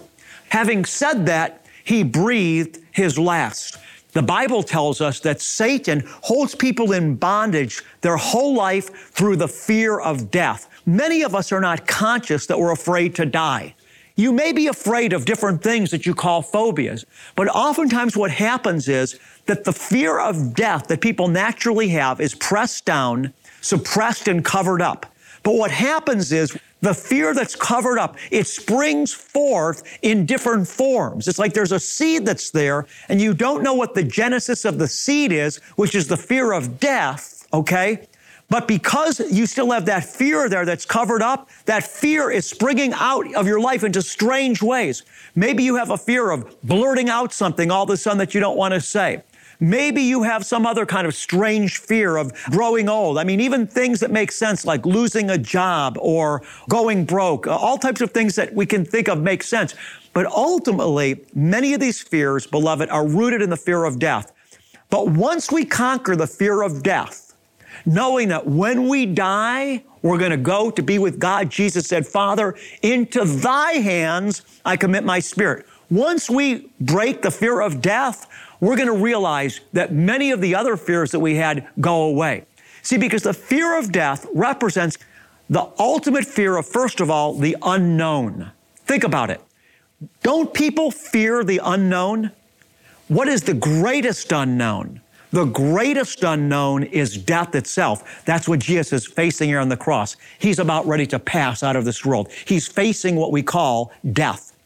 Having 0.51 0.85
said 0.85 1.27
that, 1.27 1.65
he 1.85 2.03
breathed 2.03 2.79
his 2.93 3.19
last. 3.19 3.79
The 4.13 4.23
Bible 4.23 4.63
tells 4.63 5.01
us 5.01 5.21
that 5.21 5.41
Satan 5.41 6.03
holds 6.23 6.55
people 6.55 6.93
in 6.93 7.15
bondage 7.15 7.83
their 8.01 8.17
whole 8.17 8.55
life 8.55 9.13
through 9.13 9.37
the 9.37 9.49
fear 9.49 10.01
of 10.01 10.31
death. 10.31 10.69
Many 10.85 11.23
of 11.23 11.35
us 11.35 11.53
are 11.53 11.61
not 11.61 11.87
conscious 11.87 12.47
that 12.47 12.59
we're 12.59 12.73
afraid 12.73 13.15
to 13.17 13.27
die. 13.27 13.75
You 14.21 14.33
may 14.33 14.53
be 14.53 14.67
afraid 14.67 15.15
of 15.15 15.25
different 15.25 15.63
things 15.63 15.91
that 15.93 16.05
you 16.05 16.15
call 16.15 16.43
phobias, 16.43 17.07
but 17.37 17.49
oftentimes 17.49 18.19
what 18.19 18.31
happens 18.31 18.87
is 18.87 19.19
that 19.47 19.65
the 19.65 19.73
fear 19.73 20.19
of 20.21 20.55
death 20.55 20.89
that 20.89 21.01
people 21.01 21.29
naturally 21.29 21.89
have 21.89 22.21
is 22.21 22.35
pressed 22.35 22.85
down, 22.85 23.33
suppressed, 23.63 24.29
and 24.29 24.45
covered 24.45 24.83
up. 24.83 25.07
But 25.43 25.55
what 25.55 25.71
happens 25.71 26.33
is 26.33 26.55
the 26.83 26.93
fear 26.93 27.33
that's 27.33 27.57
covered 27.57 27.99
up, 27.99 28.19
it 28.31 28.47
springs 28.47 29.11
forth 29.11 29.85
in 30.03 30.27
different 30.27 30.69
forms. 30.69 31.27
It's 31.27 31.39
like 31.39 31.55
there's 31.55 31.73
a 31.73 31.81
seed 31.81 32.27
that's 32.27 32.51
there, 32.51 32.87
and 33.09 33.23
you 33.23 33.33
don't 33.33 33.63
know 33.63 33.73
what 33.73 33.95
the 33.95 34.05
genesis 34.05 34.67
of 34.67 34.79
the 34.79 34.89
seed 34.89 35.33
is, 35.33 35.57
which 35.77 35.95
is 35.95 36.09
the 36.09 36.19
fear 36.19 36.53
of 36.53 36.79
death, 36.79 37.47
okay? 37.55 38.07
But 38.51 38.67
because 38.67 39.21
you 39.21 39.47
still 39.47 39.71
have 39.71 39.87
that 39.87 40.05
fear 40.05 40.49
there 40.49 40.65
that's 40.67 40.85
covered 40.85 41.23
up, 41.23 41.49
that 41.67 41.85
fear 41.85 42.33
is 42.33 42.51
springing 42.51 42.93
out 42.95 43.33
of 43.35 43.47
your 43.47 43.61
life 43.61 43.85
into 43.85 44.03
strange 44.03 44.61
ways. 44.61 45.05
Maybe 45.37 45.63
you 45.63 45.77
have 45.77 45.91
a 45.91 45.97
fear 45.97 46.31
of 46.31 46.61
blurting 46.63 47.09
out 47.09 47.33
something 47.33 47.71
all 47.71 47.85
of 47.85 47.91
a 47.91 47.97
sudden 47.97 48.19
that 48.19 48.35
you 48.35 48.41
don't 48.41 48.57
want 48.57 48.75
to 48.75 48.81
say. 48.81 49.23
Maybe 49.61 50.03
you 50.03 50.25
have 50.25 50.45
some 50.45 50.67
other 50.67 50.85
kind 50.85 51.07
of 51.07 51.15
strange 51.15 51.79
fear 51.79 52.17
of 52.17 52.33
growing 52.47 52.89
old. 52.89 53.19
I 53.19 53.25
mean, 53.25 53.41
even 53.41 53.67
things 53.67 54.01
that 54.01 54.11
make 54.11 54.33
sense 54.33 54.65
like 54.65 54.85
losing 54.85 55.31
a 55.31 55.39
job 55.39 55.97
or 56.01 56.43
going 56.69 57.05
broke, 57.05 57.47
uh, 57.47 57.55
all 57.55 57.79
types 57.79 58.01
of 58.01 58.11
things 58.11 58.35
that 58.35 58.55
we 58.55 58.67
can 58.67 58.85
think 58.85 59.09
of 59.09 59.23
make 59.23 59.43
sense. 59.43 59.77
But 60.13 60.27
ultimately, 60.27 61.25
many 61.35 61.75
of 61.75 61.81
these 61.81 62.01
fears, 62.03 62.47
beloved, 62.47 62.89
are 62.89 63.07
rooted 63.07 63.43
in 63.43 63.51
the 63.51 63.57
fear 63.57 63.85
of 63.85 64.01
death. 64.01 64.33
But 64.89 65.09
once 65.09 65.53
we 65.53 65.65
conquer 65.65 66.17
the 66.17 66.27
fear 66.27 66.63
of 66.63 66.83
death, 66.83 67.30
knowing 67.85 68.29
that 68.29 68.47
when 68.47 68.89
we 68.89 69.07
die, 69.07 69.85
we're 70.03 70.19
going 70.19 70.31
to 70.31 70.37
go 70.37 70.71
to 70.71 70.83
be 70.83 70.99
with 70.99 71.19
God, 71.19 71.51
Jesus 71.51 71.87
said, 71.87 72.07
Father, 72.07 72.55
into 72.83 73.25
thy 73.25 73.73
hands 73.73 74.43
I 74.65 74.77
commit 74.77 75.05
my 75.05 75.21
spirit. 75.21 75.67
Once 75.91 76.31
we 76.31 76.71
break 76.81 77.23
the 77.23 77.31
fear 77.31 77.61
of 77.61 77.81
death, 77.81 78.29
we're 78.61 78.77
going 78.77 78.89
to 78.89 79.05
realize 79.05 79.61
that 79.73 79.93
many 79.93 80.31
of 80.31 80.41
the 80.41 80.55
other 80.55 80.77
fears 80.77 81.11
that 81.11 81.21
we 81.21 81.35
had 81.37 81.67
go 81.81 82.03
away. 82.03 82.47
See, 82.83 82.97
because 82.97 83.23
the 83.23 83.35
fear 83.35 83.79
of 83.79 83.93
death 83.93 84.27
represents 84.33 84.99
the 85.49 85.69
ultimate 85.79 86.25
fear 86.25 86.57
of, 86.57 86.67
first 86.67 87.01
of 87.01 87.11
all, 87.11 87.35
the 87.35 87.57
unknown. 87.63 88.53
Think 88.77 89.05
about 89.05 89.31
it. 89.31 89.41
Don't 90.23 90.55
people 90.55 90.91
fear 90.91 91.45
the 91.45 91.61
unknown? 91.63 92.31
What 93.09 93.29
is 93.29 93.43
the 93.43 93.55
greatest 93.55 94.31
unknown? 94.33 95.01
The 95.31 95.45
greatest 95.45 96.25
unknown 96.25 96.83
is 96.83 97.17
death 97.17 97.55
itself. 97.55 98.25
That's 98.25 98.49
what 98.49 98.59
Jesus 98.59 98.93
is 98.93 99.07
facing 99.07 99.49
here 99.49 99.61
on 99.61 99.69
the 99.69 99.77
cross. 99.77 100.17
He's 100.39 100.59
about 100.59 100.87
ready 100.87 101.07
to 101.07 101.19
pass 101.19 101.63
out 101.63 101.77
of 101.77 101.85
this 101.85 102.05
world. 102.05 102.31
He's 102.45 102.67
facing 102.67 103.17
what 103.17 103.31
we 103.31 103.43
call 103.43 103.93
death. 104.13 104.57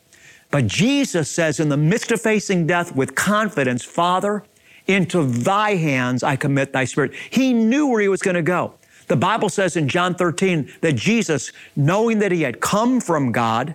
But 0.50 0.66
Jesus 0.66 1.30
says, 1.30 1.60
in 1.60 1.68
the 1.68 1.76
midst 1.76 2.12
of 2.12 2.20
facing 2.20 2.66
death 2.66 2.94
with 2.94 3.14
confidence, 3.14 3.84
Father, 3.84 4.44
into 4.86 5.26
thy 5.26 5.74
hands 5.74 6.22
I 6.22 6.36
commit 6.36 6.72
thy 6.72 6.84
spirit. 6.84 7.12
He 7.30 7.52
knew 7.52 7.86
where 7.86 8.00
he 8.00 8.08
was 8.08 8.22
going 8.22 8.36
to 8.36 8.42
go. 8.42 8.74
The 9.08 9.16
Bible 9.16 9.48
says 9.48 9.76
in 9.76 9.88
John 9.88 10.14
13 10.14 10.72
that 10.80 10.94
Jesus, 10.94 11.52
knowing 11.76 12.20
that 12.20 12.32
he 12.32 12.42
had 12.42 12.60
come 12.60 13.00
from 13.00 13.32
God, 13.32 13.74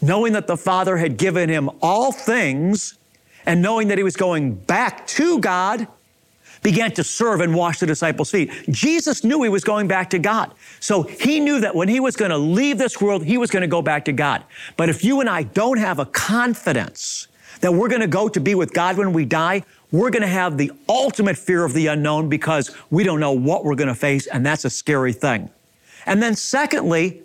knowing 0.00 0.32
that 0.34 0.46
the 0.46 0.56
Father 0.56 0.96
had 0.96 1.16
given 1.16 1.48
him 1.48 1.70
all 1.82 2.12
things, 2.12 2.98
and 3.46 3.62
knowing 3.62 3.88
that 3.88 3.98
he 3.98 4.04
was 4.04 4.16
going 4.16 4.54
back 4.54 5.06
to 5.08 5.38
God, 5.40 5.86
began 6.62 6.90
to 6.92 7.04
serve 7.04 7.40
and 7.40 7.54
wash 7.54 7.78
the 7.78 7.86
disciples' 7.86 8.30
feet. 8.30 8.50
Jesus 8.70 9.24
knew 9.24 9.42
he 9.42 9.48
was 9.48 9.64
going 9.64 9.88
back 9.88 10.10
to 10.10 10.18
God. 10.18 10.52
So 10.80 11.02
he 11.02 11.40
knew 11.40 11.60
that 11.60 11.74
when 11.74 11.88
he 11.88 12.00
was 12.00 12.16
going 12.16 12.30
to 12.30 12.38
leave 12.38 12.78
this 12.78 13.00
world, 13.00 13.24
he 13.24 13.38
was 13.38 13.50
going 13.50 13.62
to 13.62 13.68
go 13.68 13.82
back 13.82 14.04
to 14.06 14.12
God. 14.12 14.44
But 14.76 14.88
if 14.88 15.04
you 15.04 15.20
and 15.20 15.28
I 15.28 15.44
don't 15.44 15.78
have 15.78 15.98
a 15.98 16.06
confidence 16.06 17.28
that 17.60 17.72
we're 17.72 17.88
going 17.88 18.00
to 18.00 18.06
go 18.06 18.28
to 18.28 18.40
be 18.40 18.54
with 18.54 18.72
God 18.72 18.96
when 18.96 19.12
we 19.12 19.24
die, 19.24 19.64
we're 19.90 20.10
going 20.10 20.22
to 20.22 20.28
have 20.28 20.58
the 20.58 20.70
ultimate 20.88 21.38
fear 21.38 21.64
of 21.64 21.72
the 21.72 21.86
unknown 21.86 22.28
because 22.28 22.74
we 22.90 23.04
don't 23.04 23.20
know 23.20 23.32
what 23.32 23.64
we're 23.64 23.74
going 23.74 23.88
to 23.88 23.94
face, 23.94 24.26
and 24.26 24.44
that's 24.44 24.64
a 24.64 24.70
scary 24.70 25.12
thing. 25.12 25.50
And 26.06 26.22
then, 26.22 26.36
secondly, 26.36 27.22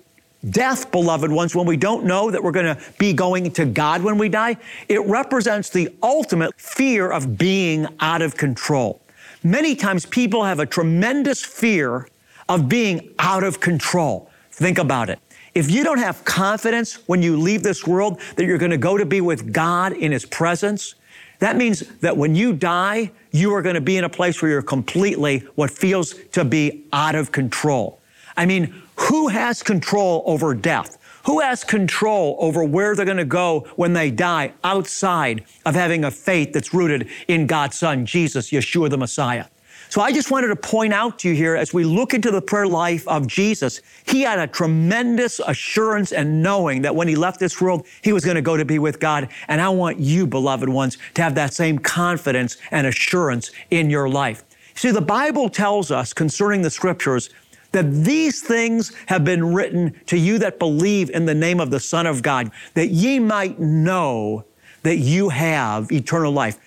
death, 0.49 0.91
beloved 0.91 1.31
ones, 1.31 1.55
when 1.55 1.65
we 1.65 1.77
don't 1.77 2.05
know 2.05 2.31
that 2.31 2.43
we're 2.43 2.51
going 2.51 2.75
to 2.75 2.81
be 2.97 3.13
going 3.13 3.51
to 3.51 3.65
God 3.65 4.03
when 4.03 4.17
we 4.17 4.29
die, 4.29 4.57
it 4.89 5.01
represents 5.05 5.69
the 5.69 5.89
ultimate 6.01 6.59
fear 6.59 7.11
of 7.11 7.37
being 7.37 7.87
out 7.99 8.21
of 8.21 8.35
control. 8.35 9.01
Many 9.43 9.75
times 9.75 10.05
people 10.05 10.43
have 10.43 10.59
a 10.59 10.65
tremendous 10.65 11.43
fear 11.43 12.07
of 12.47 12.69
being 12.69 13.13
out 13.19 13.43
of 13.43 13.59
control. 13.59 14.29
Think 14.51 14.77
about 14.77 15.09
it. 15.09 15.19
If 15.53 15.69
you 15.69 15.83
don't 15.83 15.99
have 15.99 16.25
confidence 16.25 16.95
when 17.07 17.21
you 17.21 17.37
leave 17.37 17.61
this 17.61 17.85
world 17.85 18.19
that 18.35 18.45
you're 18.45 18.57
going 18.57 18.71
to 18.71 18.77
go 18.77 18.97
to 18.97 19.05
be 19.05 19.21
with 19.21 19.53
God 19.53 19.93
in 19.93 20.11
His 20.11 20.25
presence, 20.25 20.95
that 21.39 21.57
means 21.57 21.81
that 21.99 22.15
when 22.15 22.35
you 22.35 22.53
die, 22.53 23.11
you 23.31 23.53
are 23.53 23.61
going 23.61 23.75
to 23.75 23.81
be 23.81 23.97
in 23.97 24.03
a 24.03 24.09
place 24.09 24.41
where 24.41 24.49
you're 24.49 24.61
completely 24.61 25.39
what 25.55 25.69
feels 25.69 26.15
to 26.31 26.45
be 26.45 26.85
out 26.93 27.15
of 27.15 27.31
control. 27.31 27.99
I 28.35 28.45
mean, 28.45 28.82
who 28.95 29.27
has 29.29 29.63
control 29.63 30.23
over 30.25 30.53
death? 30.53 30.97
Who 31.25 31.39
has 31.39 31.63
control 31.63 32.35
over 32.39 32.63
where 32.63 32.95
they're 32.95 33.05
going 33.05 33.17
to 33.17 33.25
go 33.25 33.61
when 33.75 33.93
they 33.93 34.11
die 34.11 34.53
outside 34.63 35.45
of 35.65 35.73
having 35.73 36.03
a 36.03 36.11
faith 36.11 36.51
that's 36.51 36.73
rooted 36.73 37.09
in 37.27 37.47
God's 37.47 37.77
Son, 37.77 38.05
Jesus, 38.05 38.51
Yeshua 38.51 38.89
the 38.89 38.97
Messiah? 38.97 39.45
So 39.93 40.01
I 40.01 40.11
just 40.11 40.31
wanted 40.31 40.47
to 40.47 40.55
point 40.55 40.91
out 40.91 41.19
to 41.19 41.29
you 41.29 41.35
here 41.35 41.55
as 41.55 41.71
we 41.71 41.83
look 41.83 42.15
into 42.15 42.31
the 42.31 42.41
prayer 42.41 42.65
life 42.65 43.07
of 43.07 43.27
Jesus, 43.27 43.79
he 44.07 44.21
had 44.21 44.39
a 44.39 44.47
tremendous 44.47 45.39
assurance 45.45 46.11
and 46.11 46.41
knowing 46.41 46.81
that 46.81 46.95
when 46.95 47.07
he 47.07 47.15
left 47.15 47.39
this 47.39 47.61
world, 47.61 47.85
he 48.01 48.11
was 48.11 48.25
going 48.25 48.33
to 48.33 48.41
go 48.41 48.57
to 48.57 48.65
be 48.65 48.79
with 48.79 48.99
God. 48.99 49.29
And 49.47 49.61
I 49.61 49.69
want 49.69 49.99
you, 49.99 50.25
beloved 50.25 50.67
ones, 50.67 50.97
to 51.13 51.21
have 51.21 51.35
that 51.35 51.53
same 51.53 51.77
confidence 51.77 52.57
and 52.71 52.87
assurance 52.87 53.51
in 53.69 53.91
your 53.91 54.09
life. 54.09 54.43
See, 54.75 54.89
the 54.89 55.01
Bible 55.01 55.47
tells 55.47 55.91
us 55.91 56.13
concerning 56.13 56.63
the 56.63 56.71
scriptures 56.71 57.29
that 57.73 57.91
these 57.91 58.41
things 58.41 58.93
have 59.07 59.25
been 59.25 59.53
written 59.53 59.99
to 60.05 60.17
you 60.17 60.39
that 60.39 60.57
believe 60.57 61.09
in 61.09 61.25
the 61.25 61.35
name 61.35 61.59
of 61.59 61.69
the 61.69 61.79
Son 61.79 62.07
of 62.07 62.21
God, 62.21 62.51
that 62.75 62.87
ye 62.87 63.19
might 63.19 63.59
know 63.59 64.45
that 64.83 64.97
you 64.97 65.29
have 65.29 65.91
eternal 65.91 66.31
life. 66.31 66.57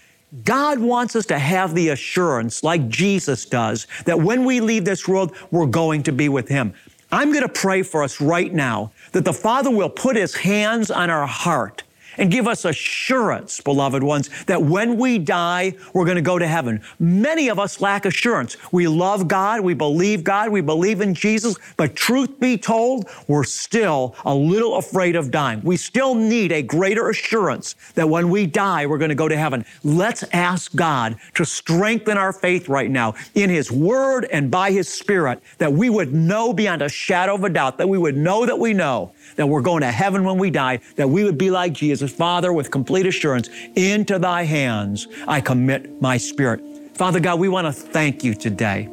God 0.45 0.81
wants 0.81 1.17
us 1.17 1.25
to 1.27 1.39
have 1.39 1.75
the 1.75 1.89
assurance, 1.89 2.63
like 2.63 2.89
Jesus 2.89 3.47
does, 3.47 3.87
that 4.05 4.21
when 4.21 4.45
we 4.45 4.61
leave 4.61 4.85
this 4.85 5.09
world, 5.09 5.35
we're 5.51 5.67
going 5.67 6.03
to 6.03 6.13
be 6.13 6.29
with 6.29 6.49
Him. 6.49 6.75
I'm 7.13 7.33
going 7.33 7.45
to 7.45 7.49
pray 7.49 7.83
for 7.83 8.03
us 8.03 8.21
right 8.21 8.53
now 8.53 8.93
that 9.13 9.25
the 9.25 9.33
Father 9.33 9.71
will 9.71 9.89
put 9.89 10.17
His 10.17 10.35
hands 10.35 10.91
on 10.91 11.09
our 11.09 11.27
heart 11.27 11.85
and 12.19 12.31
give 12.31 12.47
us 12.47 12.65
assurance, 12.65 13.61
beloved 13.61 14.03
ones, 14.03 14.31
that 14.45 14.63
when 14.63 14.97
we 14.97 15.19
die, 15.19 15.75
we're 15.93 16.05
going 16.05 16.17
to 16.17 16.23
go 16.23 16.39
to 16.39 16.47
heaven. 16.47 16.83
Many 16.99 17.49
of 17.49 17.59
us 17.59 17.81
lack 17.81 18.05
assurance. 18.05 18.57
We 18.73 18.89
love 18.89 19.29
God, 19.29 19.61
we 19.61 19.75
believe 19.75 20.25
God, 20.25 20.51
we 20.51 20.61
believe 20.61 21.01
in 21.01 21.15
Jesus, 21.15 21.57
but 21.77 21.97
truth 21.97 22.39
be 22.41 22.59
told, 22.59 23.09
we're 23.29 23.45
still 23.45 24.15
a 24.25 24.35
little 24.35 24.77
afraid 24.77 25.17
of 25.17 25.31
dying. 25.31 25.61
We 25.63 25.77
still 25.77 26.15
need 26.15 26.53
a 26.53 26.63
greater 26.63 27.09
assurance 27.11 27.75
that 27.95 28.09
when 28.09 28.31
we 28.31 28.47
die, 28.47 28.87
we're 28.87 28.99
going 28.99 29.11
to 29.11 29.15
go 29.15 29.29
to 29.29 29.37
heaven. 29.37 29.65
Let's 29.85 30.25
ask 30.33 30.75
God 30.75 31.17
to 31.35 31.45
strengthen 31.45 32.19
our 32.19 32.33
faith 32.33 32.69
right 32.69 32.91
now 32.91 33.15
in 33.35 33.51
His 33.51 33.71
Word 33.71 34.27
and 34.33 34.51
by 34.51 34.71
His 34.71 34.89
Spirit 34.89 35.41
that 35.59 35.73
we 35.73 35.91
would 35.91 36.13
know 36.15 36.53
beyond 36.53 36.83
a 36.83 36.89
shadow 36.89 37.35
of 37.35 37.45
a 37.45 37.49
doubt, 37.49 37.79
that 37.79 37.89
we 37.89 37.99
would 37.99 38.17
know 38.17 38.47
that 38.47 38.59
we 38.59 38.73
know 38.73 39.13
that 39.37 39.47
we're 39.47 39.63
going 39.63 39.83
to 39.83 39.91
heaven 39.91 40.25
when 40.25 40.39
we 40.39 40.51
die, 40.51 40.81
that 40.97 41.09
we 41.09 41.25
would 41.25 41.39
be 41.39 41.51
like 41.51 41.73
Jesus. 41.73 42.13
Father, 42.13 42.53
with 42.53 42.71
complete 42.71 43.07
assurance, 43.07 43.49
into 43.75 44.19
thy 44.19 44.43
hands 44.43 45.07
I 45.29 45.41
commit 45.41 46.01
my 46.01 46.17
spirit. 46.17 46.61
Father 46.95 47.21
God, 47.21 47.39
we 47.39 47.49
want 47.49 47.67
to 47.67 47.73
thank 47.73 48.25
you 48.25 48.35
today 48.35 48.89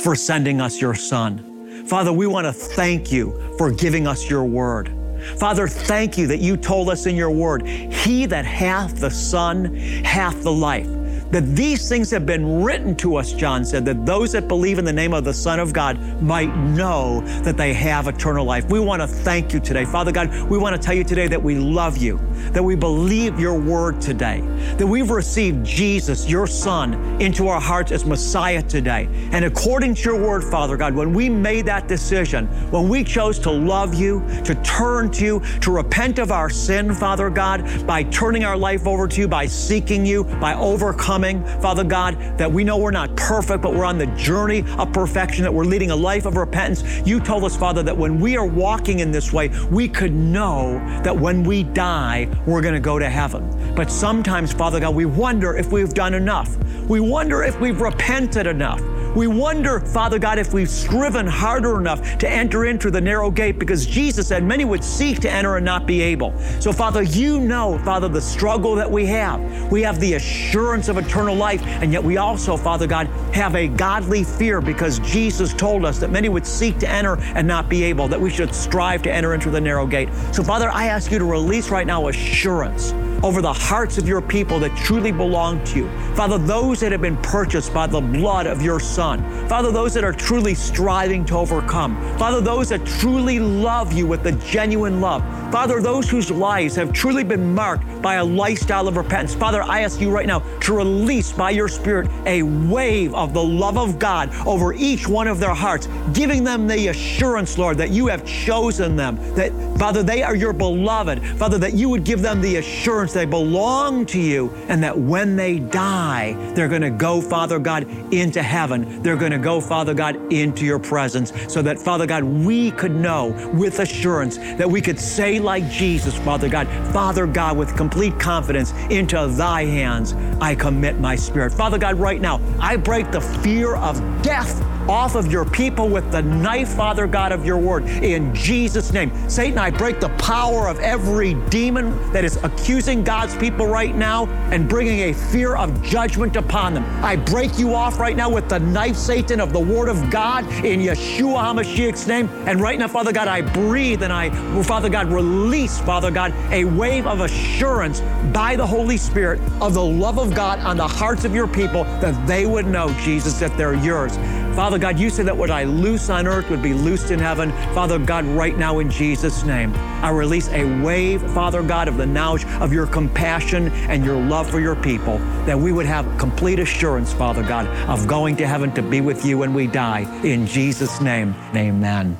for 0.00 0.14
sending 0.14 0.60
us 0.60 0.80
your 0.80 0.94
son. 0.94 1.86
Father, 1.86 2.12
we 2.12 2.26
want 2.26 2.46
to 2.46 2.52
thank 2.52 3.10
you 3.10 3.54
for 3.56 3.70
giving 3.70 4.06
us 4.06 4.28
your 4.28 4.44
word. 4.44 4.92
Father, 5.38 5.66
thank 5.66 6.18
you 6.18 6.26
that 6.26 6.40
you 6.40 6.56
told 6.56 6.90
us 6.90 7.06
in 7.06 7.16
your 7.16 7.30
word, 7.30 7.66
He 7.66 8.26
that 8.26 8.44
hath 8.44 9.00
the 9.00 9.10
Son 9.10 9.74
hath 9.74 10.42
the 10.42 10.52
life 10.52 10.86
that 11.30 11.56
these 11.56 11.88
things 11.88 12.10
have 12.10 12.24
been 12.24 12.62
written 12.62 12.94
to 12.96 13.16
us, 13.16 13.32
John 13.32 13.64
said, 13.64 13.84
that 13.86 14.06
those 14.06 14.32
that 14.32 14.48
believe 14.48 14.78
in 14.78 14.84
the 14.84 14.92
name 14.92 15.12
of 15.12 15.24
the 15.24 15.34
Son 15.34 15.58
of 15.58 15.72
God 15.72 15.98
might 16.22 16.54
know 16.56 17.20
that 17.42 17.56
they 17.56 17.72
have 17.74 18.06
eternal 18.06 18.44
life. 18.44 18.68
We 18.68 18.80
want 18.80 19.02
to 19.02 19.08
thank 19.08 19.52
you 19.52 19.60
today. 19.60 19.84
Father 19.84 20.12
God, 20.12 20.32
we 20.48 20.58
want 20.58 20.76
to 20.76 20.82
tell 20.82 20.94
you 20.94 21.04
today 21.04 21.26
that 21.28 21.42
we 21.42 21.56
love 21.56 21.96
you, 21.96 22.18
that 22.52 22.62
we 22.62 22.76
believe 22.76 23.40
your 23.40 23.58
word 23.58 24.00
today, 24.00 24.40
that 24.76 24.86
we've 24.86 25.10
received 25.10 25.64
Jesus, 25.64 26.28
your 26.28 26.46
Son, 26.46 26.94
into 27.20 27.48
our 27.48 27.60
hearts 27.60 27.90
as 27.92 28.04
Messiah 28.04 28.62
today. 28.62 29.08
And 29.32 29.44
according 29.44 29.94
to 29.96 30.02
your 30.02 30.20
word, 30.20 30.44
Father 30.44 30.76
God, 30.76 30.94
when 30.94 31.12
we 31.12 31.28
made 31.28 31.66
that 31.66 31.88
decision, 31.88 32.46
when 32.70 32.88
we 32.88 33.02
chose 33.02 33.38
to 33.40 33.50
love 33.50 33.94
you, 33.94 34.24
to 34.44 34.54
turn 34.62 35.10
to 35.12 35.24
you, 35.24 35.42
to 35.60 35.72
repent 35.72 36.18
of 36.18 36.30
our 36.30 36.50
sin, 36.50 36.94
Father 36.94 37.30
God, 37.30 37.86
by 37.86 38.04
turning 38.04 38.44
our 38.44 38.56
life 38.56 38.86
over 38.86 39.08
to 39.08 39.20
you, 39.20 39.28
by 39.28 39.46
seeking 39.46 40.06
you, 40.06 40.24
by 40.24 40.54
overcoming 40.54 41.15
coming, 41.16 41.42
Father 41.62 41.82
God, 41.82 42.18
that 42.36 42.52
we 42.52 42.62
know 42.62 42.76
we're 42.76 42.90
not 42.90 43.16
perfect, 43.16 43.62
but 43.62 43.72
we're 43.72 43.86
on 43.86 43.96
the 43.96 44.04
journey 44.18 44.62
of 44.76 44.92
perfection, 44.92 45.44
that 45.44 45.54
we're 45.54 45.64
leading 45.64 45.90
a 45.90 45.96
life 45.96 46.26
of 46.26 46.36
repentance. 46.36 46.84
You 47.06 47.20
told 47.20 47.42
us, 47.44 47.56
Father, 47.56 47.82
that 47.84 47.96
when 47.96 48.20
we 48.20 48.36
are 48.36 48.44
walking 48.44 48.98
in 48.98 49.10
this 49.10 49.32
way, 49.32 49.48
we 49.70 49.88
could 49.88 50.12
know 50.12 50.78
that 51.04 51.16
when 51.16 51.42
we 51.42 51.62
die, 51.62 52.28
we're 52.46 52.60
going 52.60 52.74
to 52.74 52.80
go 52.80 52.98
to 52.98 53.08
heaven. 53.08 53.74
But 53.74 53.90
sometimes, 53.90 54.52
Father 54.52 54.78
God, 54.78 54.94
we 54.94 55.06
wonder 55.06 55.56
if 55.56 55.72
we've 55.72 55.94
done 55.94 56.12
enough. 56.12 56.54
We 56.86 57.00
wonder 57.00 57.42
if 57.42 57.58
we've 57.60 57.80
repented 57.80 58.46
enough. 58.46 58.82
We 59.16 59.28
wonder, 59.28 59.80
Father 59.80 60.18
God, 60.18 60.38
if 60.38 60.52
we've 60.52 60.68
striven 60.68 61.26
harder 61.26 61.80
enough 61.80 62.18
to 62.18 62.28
enter 62.28 62.66
into 62.66 62.90
the 62.90 63.00
narrow 63.00 63.30
gate 63.30 63.58
because 63.58 63.86
Jesus 63.86 64.28
said 64.28 64.44
many 64.44 64.66
would 64.66 64.84
seek 64.84 65.20
to 65.20 65.30
enter 65.30 65.56
and 65.56 65.64
not 65.64 65.86
be 65.86 66.02
able. 66.02 66.38
So, 66.60 66.70
Father, 66.70 67.02
you 67.02 67.40
know, 67.40 67.78
Father, 67.78 68.08
the 68.08 68.20
struggle 68.20 68.74
that 68.74 68.90
we 68.90 69.06
have. 69.06 69.72
We 69.72 69.80
have 69.80 70.00
the 70.00 70.14
assurance 70.14 70.88
of 70.88 70.98
eternal 70.98 71.34
life, 71.34 71.62
and 71.64 71.94
yet 71.94 72.04
we 72.04 72.18
also, 72.18 72.58
Father 72.58 72.86
God, 72.86 73.06
have 73.32 73.54
a 73.54 73.68
godly 73.68 74.22
fear 74.22 74.60
because 74.60 74.98
Jesus 74.98 75.54
told 75.54 75.86
us 75.86 75.98
that 76.00 76.10
many 76.10 76.28
would 76.28 76.46
seek 76.46 76.78
to 76.80 76.88
enter 76.90 77.16
and 77.34 77.48
not 77.48 77.70
be 77.70 77.84
able, 77.84 78.08
that 78.08 78.20
we 78.20 78.28
should 78.28 78.54
strive 78.54 79.00
to 79.04 79.10
enter 79.10 79.32
into 79.32 79.48
the 79.48 79.62
narrow 79.62 79.86
gate. 79.86 80.10
So, 80.32 80.42
Father, 80.42 80.68
I 80.70 80.88
ask 80.88 81.10
you 81.10 81.18
to 81.18 81.24
release 81.24 81.70
right 81.70 81.86
now 81.86 82.08
assurance 82.08 82.92
over 83.22 83.42
the 83.42 83.52
hearts 83.52 83.98
of 83.98 84.06
your 84.06 84.20
people 84.20 84.58
that 84.60 84.76
truly 84.76 85.12
belong 85.12 85.62
to 85.64 85.78
you. 85.78 86.14
Father, 86.14 86.38
those 86.38 86.80
that 86.80 86.92
have 86.92 87.00
been 87.00 87.16
purchased 87.18 87.72
by 87.74 87.86
the 87.86 88.00
blood 88.00 88.46
of 88.46 88.62
your 88.62 88.80
Son. 88.80 89.22
Father, 89.48 89.70
those 89.70 89.94
that 89.94 90.04
are 90.04 90.12
truly 90.12 90.54
striving 90.54 91.24
to 91.26 91.36
overcome. 91.36 91.96
Father, 92.18 92.40
those 92.40 92.68
that 92.70 92.84
truly 92.86 93.38
love 93.38 93.92
you 93.92 94.06
with 94.06 94.22
the 94.22 94.32
genuine 94.32 95.00
love. 95.00 95.22
Father, 95.52 95.80
those 95.80 96.08
whose 96.08 96.30
lives 96.30 96.74
have 96.74 96.92
truly 96.92 97.22
been 97.22 97.54
marked 97.54 98.02
by 98.02 98.14
a 98.14 98.24
lifestyle 98.24 98.88
of 98.88 98.96
repentance. 98.96 99.34
Father, 99.34 99.62
I 99.62 99.80
ask 99.80 100.00
you 100.00 100.10
right 100.10 100.26
now 100.26 100.40
to 100.60 100.74
release 100.74 101.32
by 101.32 101.50
your 101.50 101.68
Spirit 101.68 102.10
a 102.26 102.42
wave 102.42 103.14
of 103.14 103.32
the 103.32 103.42
love 103.42 103.78
of 103.78 103.98
God 103.98 104.34
over 104.46 104.72
each 104.72 105.08
one 105.08 105.28
of 105.28 105.38
their 105.38 105.54
hearts, 105.54 105.88
giving 106.12 106.44
them 106.44 106.66
the 106.66 106.88
assurance, 106.88 107.58
Lord, 107.58 107.78
that 107.78 107.90
you 107.90 108.06
have 108.08 108.26
chosen 108.26 108.96
them, 108.96 109.16
that, 109.34 109.52
Father, 109.78 110.02
they 110.02 110.22
are 110.22 110.34
your 110.34 110.52
beloved. 110.52 111.24
Father, 111.38 111.58
that 111.58 111.74
you 111.74 111.88
would 111.88 112.04
give 112.04 112.22
them 112.22 112.40
the 112.40 112.56
assurance 112.56 113.12
they 113.16 113.24
belong 113.24 114.04
to 114.06 114.20
you, 114.20 114.50
and 114.68 114.82
that 114.82 114.96
when 114.96 115.36
they 115.36 115.58
die, 115.58 116.34
they're 116.54 116.68
going 116.68 116.82
to 116.82 116.90
go, 116.90 117.20
Father 117.20 117.58
God, 117.58 117.88
into 118.12 118.42
heaven. 118.42 119.02
They're 119.02 119.16
going 119.16 119.32
to 119.32 119.38
go, 119.38 119.60
Father 119.60 119.94
God, 119.94 120.16
into 120.32 120.64
your 120.64 120.78
presence, 120.78 121.32
so 121.48 121.62
that, 121.62 121.78
Father 121.78 122.06
God, 122.06 122.22
we 122.22 122.70
could 122.72 122.94
know 122.94 123.28
with 123.54 123.80
assurance 123.80 124.36
that 124.36 124.70
we 124.70 124.80
could 124.80 125.00
say, 125.00 125.38
like 125.38 125.68
Jesus, 125.70 126.14
Father 126.18 126.48
God, 126.48 126.68
Father 126.92 127.26
God, 127.26 127.56
with 127.56 127.74
complete 127.76 128.18
confidence, 128.18 128.72
into 128.90 129.26
thy 129.28 129.64
hands 129.64 130.12
I 130.40 130.54
commit 130.54 131.00
my 131.00 131.16
spirit. 131.16 131.52
Father 131.52 131.78
God, 131.78 131.96
right 131.96 132.20
now, 132.20 132.40
I 132.60 132.76
break 132.76 133.10
the 133.10 133.20
fear 133.20 133.76
of 133.76 133.96
death 134.22 134.62
off 134.88 135.14
of 135.14 135.30
your 135.30 135.44
people 135.44 135.88
with 135.88 136.10
the 136.12 136.22
knife, 136.22 136.68
Father 136.68 137.06
God, 137.06 137.32
of 137.32 137.44
your 137.44 137.58
word. 137.58 137.84
In 137.86 138.34
Jesus' 138.34 138.92
name. 138.92 139.12
Satan, 139.28 139.58
I 139.58 139.70
break 139.70 140.00
the 140.00 140.08
power 140.10 140.68
of 140.68 140.78
every 140.80 141.34
demon 141.50 142.12
that 142.12 142.24
is 142.24 142.36
accusing 142.44 143.02
God's 143.02 143.36
people 143.36 143.66
right 143.66 143.94
now 143.94 144.26
and 144.50 144.68
bringing 144.68 145.10
a 145.10 145.12
fear 145.12 145.56
of 145.56 145.82
judgment 145.82 146.36
upon 146.36 146.74
them. 146.74 146.84
I 147.04 147.16
break 147.16 147.58
you 147.58 147.74
off 147.74 147.98
right 147.98 148.16
now 148.16 148.30
with 148.30 148.48
the 148.48 148.58
knife, 148.58 148.96
Satan, 148.96 149.40
of 149.40 149.52
the 149.52 149.60
word 149.60 149.88
of 149.88 150.10
God 150.10 150.44
in 150.64 150.80
Yeshua 150.80 151.42
HaMashiach's 151.42 152.06
name. 152.06 152.28
And 152.46 152.60
right 152.60 152.78
now, 152.78 152.88
Father 152.88 153.12
God, 153.12 153.28
I 153.28 153.42
breathe 153.42 154.02
and 154.02 154.12
I, 154.12 154.30
Father 154.62 154.88
God, 154.88 155.08
release, 155.08 155.78
Father 155.80 156.10
God, 156.10 156.32
a 156.52 156.64
wave 156.64 157.06
of 157.06 157.20
assurance 157.20 158.00
by 158.32 158.56
the 158.56 158.66
Holy 158.66 158.96
Spirit 158.96 159.40
of 159.60 159.74
the 159.74 159.84
love 159.84 160.18
of 160.18 160.34
God 160.34 160.58
on 160.60 160.76
the 160.76 160.86
hearts 160.86 161.24
of 161.24 161.34
your 161.34 161.46
people 161.46 161.84
that 161.84 162.26
they 162.26 162.46
would 162.46 162.66
know, 162.66 162.92
Jesus, 163.00 163.38
that 163.40 163.56
they're 163.56 163.74
yours. 163.74 164.16
Father 164.56 164.78
God, 164.78 164.98
you 164.98 165.10
said 165.10 165.26
that 165.26 165.36
what 165.36 165.50
I 165.50 165.64
loose 165.64 166.08
on 166.08 166.26
earth 166.26 166.48
would 166.48 166.62
be 166.62 166.72
loosed 166.72 167.10
in 167.10 167.18
heaven. 167.18 167.52
Father 167.74 167.98
God, 167.98 168.24
right 168.24 168.56
now 168.56 168.78
in 168.78 168.90
Jesus' 168.90 169.44
name, 169.44 169.74
I 170.02 170.08
release 170.08 170.48
a 170.48 170.64
wave, 170.80 171.20
Father 171.32 171.62
God, 171.62 171.88
of 171.88 171.98
the 171.98 172.06
knowledge 172.06 172.46
of 172.46 172.72
your 172.72 172.86
compassion 172.86 173.68
and 173.90 174.02
your 174.02 174.16
love 174.16 174.50
for 174.50 174.58
your 174.58 174.74
people, 174.74 175.18
that 175.44 175.58
we 175.58 175.72
would 175.72 175.84
have 175.84 176.06
complete 176.16 176.58
assurance, 176.58 177.12
Father 177.12 177.42
God, 177.42 177.66
of 177.86 178.06
going 178.06 178.34
to 178.36 178.46
heaven 178.46 178.72
to 178.72 178.82
be 178.82 179.02
with 179.02 179.26
you 179.26 179.36
when 179.36 179.52
we 179.52 179.66
die. 179.66 180.06
In 180.24 180.46
Jesus' 180.46 181.02
name, 181.02 181.34
amen. 181.54 182.16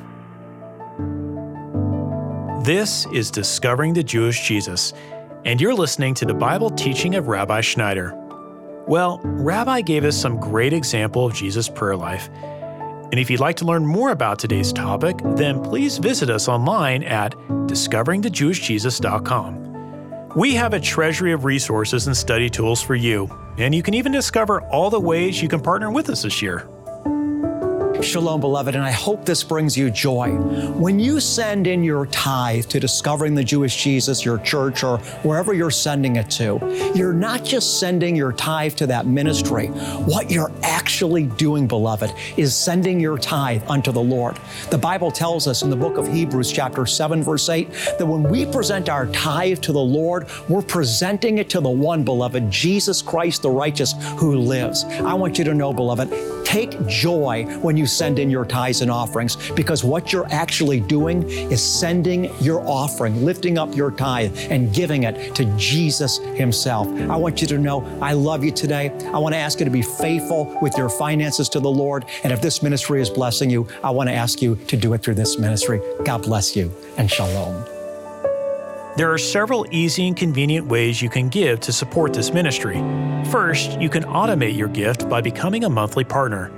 This 2.64 3.06
is 3.14 3.30
Discovering 3.30 3.94
the 3.94 4.04
Jewish 4.04 4.46
Jesus, 4.46 4.92
and 5.46 5.58
you're 5.58 5.72
listening 5.72 6.12
to 6.12 6.26
the 6.26 6.34
Bible 6.34 6.68
teaching 6.68 7.14
of 7.14 7.28
Rabbi 7.28 7.62
Schneider. 7.62 8.25
Well, 8.86 9.20
Rabbi 9.24 9.80
gave 9.80 10.04
us 10.04 10.16
some 10.16 10.38
great 10.38 10.72
example 10.72 11.26
of 11.26 11.34
Jesus' 11.34 11.68
prayer 11.68 11.96
life. 11.96 12.30
And 13.10 13.18
if 13.18 13.28
you'd 13.30 13.40
like 13.40 13.56
to 13.56 13.64
learn 13.64 13.84
more 13.84 14.10
about 14.10 14.38
today's 14.38 14.72
topic, 14.72 15.16
then 15.36 15.60
please 15.62 15.98
visit 15.98 16.30
us 16.30 16.46
online 16.48 17.02
at 17.02 17.32
discoveringthejewishjesus.com. 17.32 20.30
We 20.36 20.54
have 20.54 20.74
a 20.74 20.80
treasury 20.80 21.32
of 21.32 21.44
resources 21.44 22.06
and 22.06 22.16
study 22.16 22.48
tools 22.48 22.80
for 22.80 22.94
you, 22.94 23.28
and 23.58 23.74
you 23.74 23.82
can 23.82 23.94
even 23.94 24.12
discover 24.12 24.60
all 24.70 24.90
the 24.90 25.00
ways 25.00 25.42
you 25.42 25.48
can 25.48 25.60
partner 25.60 25.90
with 25.90 26.08
us 26.10 26.22
this 26.22 26.40
year. 26.40 26.68
Shalom, 28.02 28.40
beloved, 28.40 28.74
and 28.74 28.84
I 28.84 28.90
hope 28.90 29.24
this 29.24 29.42
brings 29.42 29.76
you 29.76 29.90
joy. 29.90 30.30
When 30.30 31.00
you 31.00 31.18
send 31.18 31.66
in 31.66 31.82
your 31.82 32.06
tithe 32.06 32.66
to 32.66 32.78
Discovering 32.78 33.34
the 33.34 33.42
Jewish 33.42 33.82
Jesus, 33.82 34.24
your 34.24 34.38
church, 34.38 34.84
or 34.84 34.98
wherever 35.22 35.54
you're 35.54 35.70
sending 35.70 36.16
it 36.16 36.30
to, 36.32 36.92
you're 36.94 37.14
not 37.14 37.42
just 37.42 37.80
sending 37.80 38.14
your 38.14 38.32
tithe 38.32 38.74
to 38.74 38.86
that 38.88 39.06
ministry. 39.06 39.68
What 39.68 40.30
you're 40.30 40.52
actually 40.62 41.24
doing, 41.24 41.66
beloved, 41.66 42.12
is 42.36 42.54
sending 42.54 43.00
your 43.00 43.18
tithe 43.18 43.62
unto 43.66 43.92
the 43.92 44.02
Lord. 44.02 44.38
The 44.70 44.78
Bible 44.78 45.10
tells 45.10 45.46
us 45.46 45.62
in 45.62 45.70
the 45.70 45.76
book 45.76 45.96
of 45.96 46.06
Hebrews, 46.06 46.52
chapter 46.52 46.84
7, 46.84 47.22
verse 47.22 47.48
8, 47.48 47.70
that 47.98 48.06
when 48.06 48.24
we 48.24 48.44
present 48.44 48.88
our 48.88 49.06
tithe 49.06 49.60
to 49.62 49.72
the 49.72 49.80
Lord, 49.80 50.28
we're 50.48 50.62
presenting 50.62 51.38
it 51.38 51.48
to 51.50 51.60
the 51.60 51.70
one, 51.70 52.04
beloved, 52.04 52.50
Jesus 52.50 53.00
Christ 53.00 53.42
the 53.42 53.50
righteous, 53.50 53.94
who 54.18 54.36
lives. 54.36 54.84
I 54.84 55.14
want 55.14 55.38
you 55.38 55.44
to 55.44 55.54
know, 55.54 55.72
beloved, 55.72 56.12
Take 56.46 56.86
joy 56.86 57.44
when 57.60 57.76
you 57.76 57.86
send 57.86 58.20
in 58.20 58.30
your 58.30 58.44
tithes 58.44 58.80
and 58.80 58.88
offerings 58.88 59.34
because 59.56 59.82
what 59.82 60.12
you're 60.12 60.28
actually 60.30 60.78
doing 60.78 61.28
is 61.28 61.60
sending 61.60 62.32
your 62.40 62.60
offering, 62.68 63.24
lifting 63.24 63.58
up 63.58 63.74
your 63.74 63.90
tithe, 63.90 64.38
and 64.48 64.72
giving 64.72 65.02
it 65.02 65.34
to 65.34 65.44
Jesus 65.56 66.18
Himself. 66.18 66.86
I 67.10 67.16
want 67.16 67.40
you 67.40 67.48
to 67.48 67.58
know 67.58 67.84
I 68.00 68.12
love 68.12 68.44
you 68.44 68.52
today. 68.52 68.90
I 69.12 69.18
want 69.18 69.34
to 69.34 69.38
ask 69.38 69.58
you 69.58 69.64
to 69.64 69.72
be 69.72 69.82
faithful 69.82 70.56
with 70.62 70.78
your 70.78 70.88
finances 70.88 71.48
to 71.48 71.58
the 71.58 71.68
Lord. 71.68 72.04
And 72.22 72.32
if 72.32 72.40
this 72.40 72.62
ministry 72.62 73.02
is 73.02 73.10
blessing 73.10 73.50
you, 73.50 73.66
I 73.82 73.90
want 73.90 74.08
to 74.08 74.14
ask 74.14 74.40
you 74.40 74.54
to 74.68 74.76
do 74.76 74.94
it 74.94 75.02
through 75.02 75.14
this 75.14 75.40
ministry. 75.40 75.80
God 76.04 76.22
bless 76.22 76.54
you 76.54 76.72
and 76.96 77.10
shalom. 77.10 77.75
There 78.96 79.12
are 79.12 79.18
several 79.18 79.66
easy 79.70 80.08
and 80.08 80.16
convenient 80.16 80.66
ways 80.68 81.02
you 81.02 81.10
can 81.10 81.28
give 81.28 81.60
to 81.60 81.70
support 81.70 82.14
this 82.14 82.32
ministry. 82.32 82.76
First, 83.30 83.78
you 83.78 83.90
can 83.90 84.04
automate 84.04 84.56
your 84.56 84.68
gift 84.68 85.06
by 85.10 85.20
becoming 85.20 85.64
a 85.64 85.68
monthly 85.68 86.02
partner. 86.02 86.50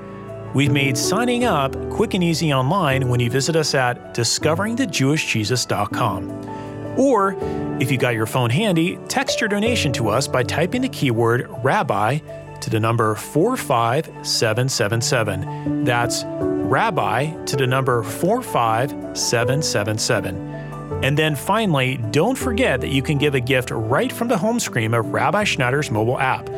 We've 0.55 0.71
made 0.71 0.97
signing 0.97 1.45
up 1.45 1.75
quick 1.91 2.15
and 2.15 2.23
easy 2.23 2.53
online 2.53 3.09
when 3.09 3.19
you 3.19 3.29
visit 3.29 3.57
us 3.57 3.75
at 3.75 4.15
discoveringthejewishjesus.com. 4.15 6.95
Or, 6.97 7.37
if 7.81 7.91
you 7.91 7.99
got 7.99 8.15
your 8.15 8.27
phone 8.27 8.51
handy, 8.51 9.01
text 9.09 9.41
your 9.41 9.49
donation 9.49 9.93
to 9.95 10.09
us 10.09 10.29
by 10.29 10.45
typing 10.45 10.83
the 10.83 10.89
keyword 10.89 11.51
Rabbi 11.65 12.19
to 12.61 12.71
the 12.71 12.79
number 12.79 13.17
45777. 13.17 15.85
That's 15.85 16.23
Rabbi 16.25 17.45
to 17.47 17.57
the 17.57 17.67
number 17.67 18.05
45777. 18.05 20.58
And 21.03 21.17
then 21.17 21.37
finally, 21.37 21.97
don't 22.11 22.37
forget 22.37 22.81
that 22.81 22.89
you 22.89 23.03
can 23.03 23.19
give 23.19 23.35
a 23.35 23.41
gift 23.41 23.71
right 23.71 24.11
from 24.11 24.29
the 24.29 24.37
home 24.37 24.59
screen 24.59 24.95
of 24.95 25.07
Rabbi 25.13 25.45
Schneider's 25.45 25.91
mobile 25.91 26.19
app. 26.19 26.51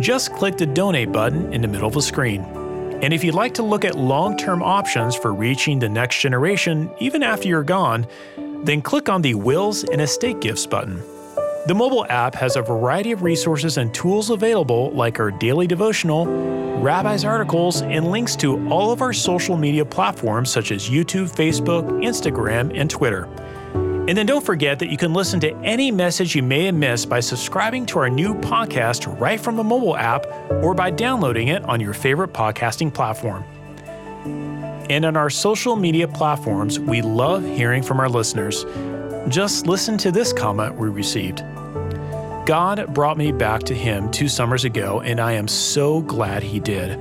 Just 0.00 0.32
click 0.34 0.56
the 0.56 0.66
donate 0.66 1.10
button 1.10 1.52
in 1.52 1.62
the 1.62 1.68
middle 1.68 1.88
of 1.88 1.94
the 1.94 2.02
screen. 2.02 2.42
And 3.02 3.12
if 3.12 3.24
you'd 3.24 3.34
like 3.34 3.54
to 3.54 3.64
look 3.64 3.84
at 3.84 3.96
long 3.96 4.36
term 4.36 4.62
options 4.62 5.16
for 5.16 5.34
reaching 5.34 5.80
the 5.80 5.88
next 5.88 6.20
generation 6.20 6.88
even 7.00 7.24
after 7.24 7.48
you're 7.48 7.64
gone, 7.64 8.06
then 8.62 8.80
click 8.80 9.08
on 9.08 9.22
the 9.22 9.34
Wills 9.34 9.82
and 9.82 10.00
Estate 10.00 10.40
Gifts 10.40 10.66
button. 10.66 11.02
The 11.66 11.74
mobile 11.74 12.06
app 12.08 12.34
has 12.36 12.54
a 12.54 12.62
variety 12.62 13.10
of 13.10 13.22
resources 13.22 13.78
and 13.78 13.92
tools 13.92 14.30
available, 14.30 14.90
like 14.92 15.18
our 15.18 15.32
daily 15.32 15.66
devotional, 15.66 16.26
Rabbi's 16.80 17.24
articles, 17.24 17.82
and 17.82 18.10
links 18.10 18.34
to 18.36 18.68
all 18.68 18.92
of 18.92 19.00
our 19.02 19.12
social 19.12 19.56
media 19.56 19.84
platforms 19.84 20.50
such 20.50 20.70
as 20.70 20.88
YouTube, 20.88 21.32
Facebook, 21.34 21.88
Instagram, 22.04 22.72
and 22.76 22.88
Twitter. 22.88 23.28
And 24.08 24.18
then 24.18 24.26
don't 24.26 24.44
forget 24.44 24.80
that 24.80 24.90
you 24.90 24.96
can 24.96 25.12
listen 25.12 25.38
to 25.40 25.54
any 25.58 25.92
message 25.92 26.34
you 26.34 26.42
may 26.42 26.64
have 26.66 26.74
missed 26.74 27.08
by 27.08 27.20
subscribing 27.20 27.86
to 27.86 28.00
our 28.00 28.10
new 28.10 28.34
podcast 28.34 29.20
right 29.20 29.40
from 29.40 29.54
the 29.54 29.62
mobile 29.62 29.96
app 29.96 30.26
or 30.50 30.74
by 30.74 30.90
downloading 30.90 31.48
it 31.48 31.62
on 31.64 31.80
your 31.80 31.94
favorite 31.94 32.32
podcasting 32.32 32.92
platform. 32.92 33.44
And 34.90 35.04
on 35.04 35.16
our 35.16 35.30
social 35.30 35.76
media 35.76 36.08
platforms, 36.08 36.80
we 36.80 37.00
love 37.00 37.44
hearing 37.44 37.84
from 37.84 38.00
our 38.00 38.08
listeners. 38.08 38.66
Just 39.28 39.68
listen 39.68 39.96
to 39.98 40.10
this 40.10 40.32
comment 40.32 40.76
we 40.76 40.88
received. 40.88 41.44
God 42.44 42.92
brought 42.92 43.16
me 43.16 43.30
back 43.30 43.62
to 43.62 43.74
Him 43.74 44.10
two 44.10 44.26
summers 44.26 44.64
ago, 44.64 45.00
and 45.00 45.20
I 45.20 45.32
am 45.32 45.46
so 45.46 46.00
glad 46.02 46.42
He 46.42 46.58
did. 46.58 46.98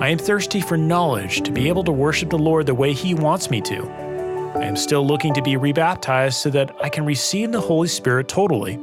I 0.00 0.08
am 0.08 0.16
thirsty 0.16 0.62
for 0.62 0.78
knowledge 0.78 1.42
to 1.42 1.52
be 1.52 1.68
able 1.68 1.84
to 1.84 1.92
worship 1.92 2.30
the 2.30 2.38
Lord 2.38 2.64
the 2.64 2.74
way 2.74 2.94
He 2.94 3.12
wants 3.12 3.50
me 3.50 3.60
to. 3.60 4.11
I 4.54 4.64
am 4.64 4.76
still 4.76 5.06
looking 5.06 5.32
to 5.34 5.42
be 5.42 5.56
rebaptized 5.56 6.36
so 6.36 6.50
that 6.50 6.76
I 6.82 6.88
can 6.90 7.06
receive 7.06 7.52
the 7.52 7.60
Holy 7.60 7.88
Spirit 7.88 8.28
totally. 8.28 8.78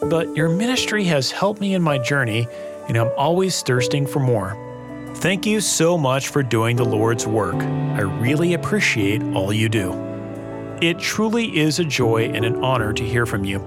But 0.00 0.36
your 0.36 0.48
ministry 0.48 1.04
has 1.04 1.30
helped 1.30 1.60
me 1.60 1.74
in 1.74 1.82
my 1.82 1.98
journey, 1.98 2.48
and 2.88 2.96
I'm 2.96 3.10
always 3.16 3.62
thirsting 3.62 4.06
for 4.06 4.18
more. 4.18 4.58
Thank 5.16 5.46
you 5.46 5.60
so 5.60 5.96
much 5.96 6.28
for 6.28 6.42
doing 6.42 6.76
the 6.76 6.84
Lord's 6.84 7.24
work. 7.26 7.54
I 7.54 8.00
really 8.00 8.54
appreciate 8.54 9.22
all 9.34 9.52
you 9.52 9.68
do. 9.68 9.92
It 10.82 10.98
truly 10.98 11.56
is 11.56 11.78
a 11.78 11.84
joy 11.84 12.24
and 12.34 12.44
an 12.44 12.62
honor 12.62 12.92
to 12.92 13.04
hear 13.04 13.26
from 13.26 13.44
you. 13.44 13.66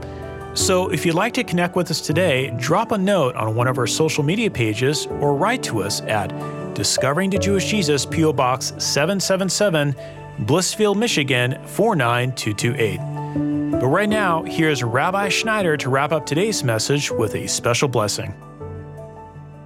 So, 0.55 0.89
if 0.89 1.05
you'd 1.05 1.15
like 1.15 1.33
to 1.35 1.43
connect 1.43 1.75
with 1.75 1.89
us 1.89 2.01
today, 2.01 2.51
drop 2.57 2.91
a 2.91 2.97
note 2.97 3.35
on 3.35 3.55
one 3.55 3.67
of 3.67 3.77
our 3.77 3.87
social 3.87 4.23
media 4.23 4.51
pages 4.51 5.05
or 5.05 5.35
write 5.35 5.63
to 5.63 5.83
us 5.83 6.01
at 6.01 6.33
Discovering 6.73 7.29
the 7.29 7.39
Jewish 7.39 7.69
Jesus, 7.69 8.05
P.O. 8.05 8.33
Box 8.33 8.73
777, 8.77 9.95
Blissfield, 10.39 10.97
Michigan 10.97 11.57
49228. 11.65 13.79
But 13.79 13.87
right 13.87 14.07
now, 14.07 14.43
here's 14.43 14.83
Rabbi 14.83 15.29
Schneider 15.29 15.75
to 15.77 15.89
wrap 15.89 16.11
up 16.11 16.27
today's 16.27 16.63
message 16.63 17.09
with 17.09 17.33
a 17.33 17.47
special 17.47 17.87
blessing. 17.87 18.35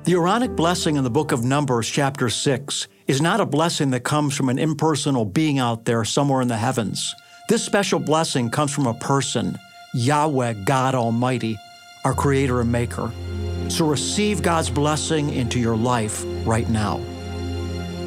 The 0.05 0.13
Aaronic 0.13 0.55
blessing 0.55 0.95
in 0.95 1.03
the 1.03 1.09
book 1.09 1.33
of 1.33 1.43
Numbers, 1.43 1.89
chapter 1.89 2.29
6, 2.29 2.87
is 3.07 3.21
not 3.21 3.41
a 3.41 3.45
blessing 3.45 3.91
that 3.91 4.03
comes 4.03 4.35
from 4.35 4.47
an 4.47 4.57
impersonal 4.57 5.25
being 5.25 5.59
out 5.59 5.83
there 5.83 6.05
somewhere 6.05 6.41
in 6.41 6.47
the 6.47 6.57
heavens. 6.57 7.13
This 7.49 7.65
special 7.65 7.99
blessing 7.99 8.49
comes 8.49 8.73
from 8.73 8.87
a 8.87 8.93
person, 8.93 9.59
Yahweh, 9.93 10.53
God 10.63 10.95
Almighty, 10.95 11.59
our 12.05 12.13
Creator 12.13 12.61
and 12.61 12.71
Maker. 12.71 13.11
So 13.67 13.85
receive 13.85 14.41
God's 14.41 14.69
blessing 14.69 15.31
into 15.31 15.59
your 15.59 15.75
life 15.75 16.23
right 16.45 16.69
now. 16.69 17.01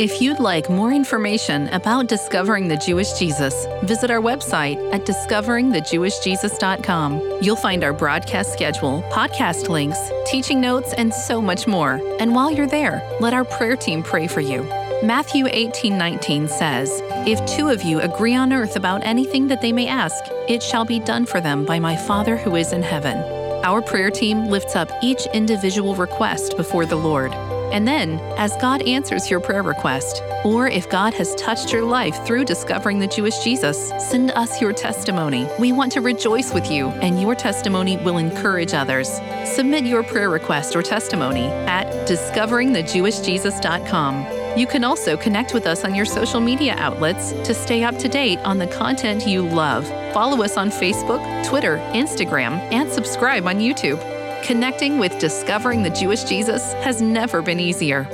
If 0.00 0.20
you'd 0.22 0.40
like 0.40 0.70
more 0.70 0.92
information 0.92 1.68
about 1.74 2.06
discovering 2.06 2.68
the 2.68 2.78
Jewish 2.78 3.12
Jesus, 3.18 3.66
visit 3.82 4.10
our 4.10 4.22
website 4.22 4.78
at 4.94 5.04
discoveringthejewishjesus.com. 5.04 7.38
You'll 7.42 7.56
find 7.56 7.84
our 7.84 7.92
broadcast 7.92 8.54
schedule, 8.54 9.04
podcast 9.10 9.68
links, 9.68 9.98
teaching 10.24 10.58
notes, 10.58 10.94
and 10.94 11.12
so 11.12 11.42
much 11.42 11.66
more. 11.66 12.00
And 12.18 12.34
while 12.34 12.50
you're 12.50 12.66
there, 12.66 13.06
let 13.20 13.34
our 13.34 13.44
prayer 13.44 13.76
team 13.76 14.02
pray 14.02 14.26
for 14.26 14.40
you. 14.40 14.62
Matthew 15.02 15.46
18:19 15.48 16.48
says, 16.48 17.02
"If 17.26 17.44
two 17.44 17.68
of 17.68 17.82
you 17.82 18.00
agree 18.00 18.34
on 18.34 18.54
earth 18.54 18.76
about 18.76 19.04
anything 19.04 19.48
that 19.48 19.60
they 19.60 19.70
may 19.70 19.86
ask, 19.86 20.24
it 20.48 20.62
shall 20.62 20.86
be 20.86 20.98
done 20.98 21.26
for 21.26 21.42
them 21.42 21.66
by 21.66 21.78
my 21.78 21.94
Father 21.94 22.38
who 22.38 22.56
is 22.56 22.72
in 22.72 22.82
heaven." 22.82 23.22
Our 23.64 23.82
prayer 23.82 24.10
team 24.10 24.46
lifts 24.46 24.76
up 24.76 24.90
each 25.02 25.26
individual 25.34 25.94
request 25.94 26.56
before 26.56 26.86
the 26.86 26.96
Lord. 26.96 27.34
And 27.72 27.86
then, 27.86 28.18
as 28.36 28.56
God 28.56 28.82
answers 28.82 29.30
your 29.30 29.40
prayer 29.40 29.62
request, 29.62 30.22
or 30.44 30.68
if 30.68 30.90
God 30.90 31.14
has 31.14 31.34
touched 31.36 31.72
your 31.72 31.84
life 31.84 32.26
through 32.26 32.44
discovering 32.44 32.98
the 32.98 33.06
Jewish 33.06 33.38
Jesus, 33.38 33.92
send 33.98 34.32
us 34.32 34.60
your 34.60 34.72
testimony. 34.72 35.46
We 35.58 35.72
want 35.72 35.92
to 35.92 36.00
rejoice 36.00 36.52
with 36.52 36.70
you, 36.70 36.88
and 36.88 37.20
your 37.20 37.34
testimony 37.34 37.96
will 37.98 38.18
encourage 38.18 38.74
others. 38.74 39.20
Submit 39.44 39.84
your 39.84 40.02
prayer 40.02 40.30
request 40.30 40.74
or 40.74 40.82
testimony 40.82 41.44
at 41.66 41.86
discoveringthejewishjesus.com. 42.08 44.58
You 44.58 44.66
can 44.66 44.82
also 44.82 45.16
connect 45.16 45.54
with 45.54 45.66
us 45.66 45.84
on 45.84 45.94
your 45.94 46.06
social 46.06 46.40
media 46.40 46.74
outlets 46.76 47.32
to 47.32 47.54
stay 47.54 47.84
up 47.84 47.96
to 47.98 48.08
date 48.08 48.40
on 48.40 48.58
the 48.58 48.66
content 48.66 49.26
you 49.26 49.42
love. 49.42 49.86
Follow 50.12 50.42
us 50.42 50.56
on 50.56 50.70
Facebook, 50.70 51.46
Twitter, 51.46 51.76
Instagram, 51.92 52.58
and 52.72 52.90
subscribe 52.90 53.46
on 53.46 53.58
YouTube. 53.58 54.19
Connecting 54.42 54.98
with 54.98 55.18
Discovering 55.18 55.82
the 55.82 55.90
Jewish 55.90 56.24
Jesus 56.24 56.72
has 56.74 57.00
never 57.02 57.42
been 57.42 57.60
easier. 57.60 58.08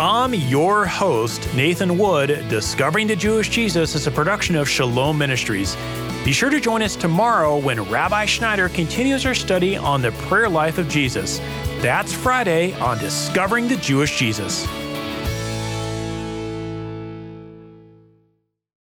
I'm 0.00 0.34
your 0.34 0.86
host, 0.86 1.48
Nathan 1.54 1.98
Wood. 1.98 2.48
Discovering 2.48 3.06
the 3.06 3.14
Jewish 3.14 3.48
Jesus 3.50 3.94
is 3.94 4.06
a 4.06 4.10
production 4.10 4.56
of 4.56 4.68
Shalom 4.68 5.18
Ministries. 5.18 5.76
Be 6.24 6.32
sure 6.32 6.50
to 6.50 6.58
join 6.58 6.82
us 6.82 6.96
tomorrow 6.96 7.58
when 7.58 7.80
Rabbi 7.82 8.24
Schneider 8.24 8.68
continues 8.70 9.22
her 9.22 9.34
study 9.34 9.76
on 9.76 10.02
the 10.02 10.10
prayer 10.12 10.48
life 10.48 10.78
of 10.78 10.88
Jesus. 10.88 11.38
That's 11.80 12.12
Friday 12.12 12.72
on 12.80 12.98
Discovering 12.98 13.68
the 13.68 13.76
Jewish 13.76 14.18
Jesus. 14.18 14.66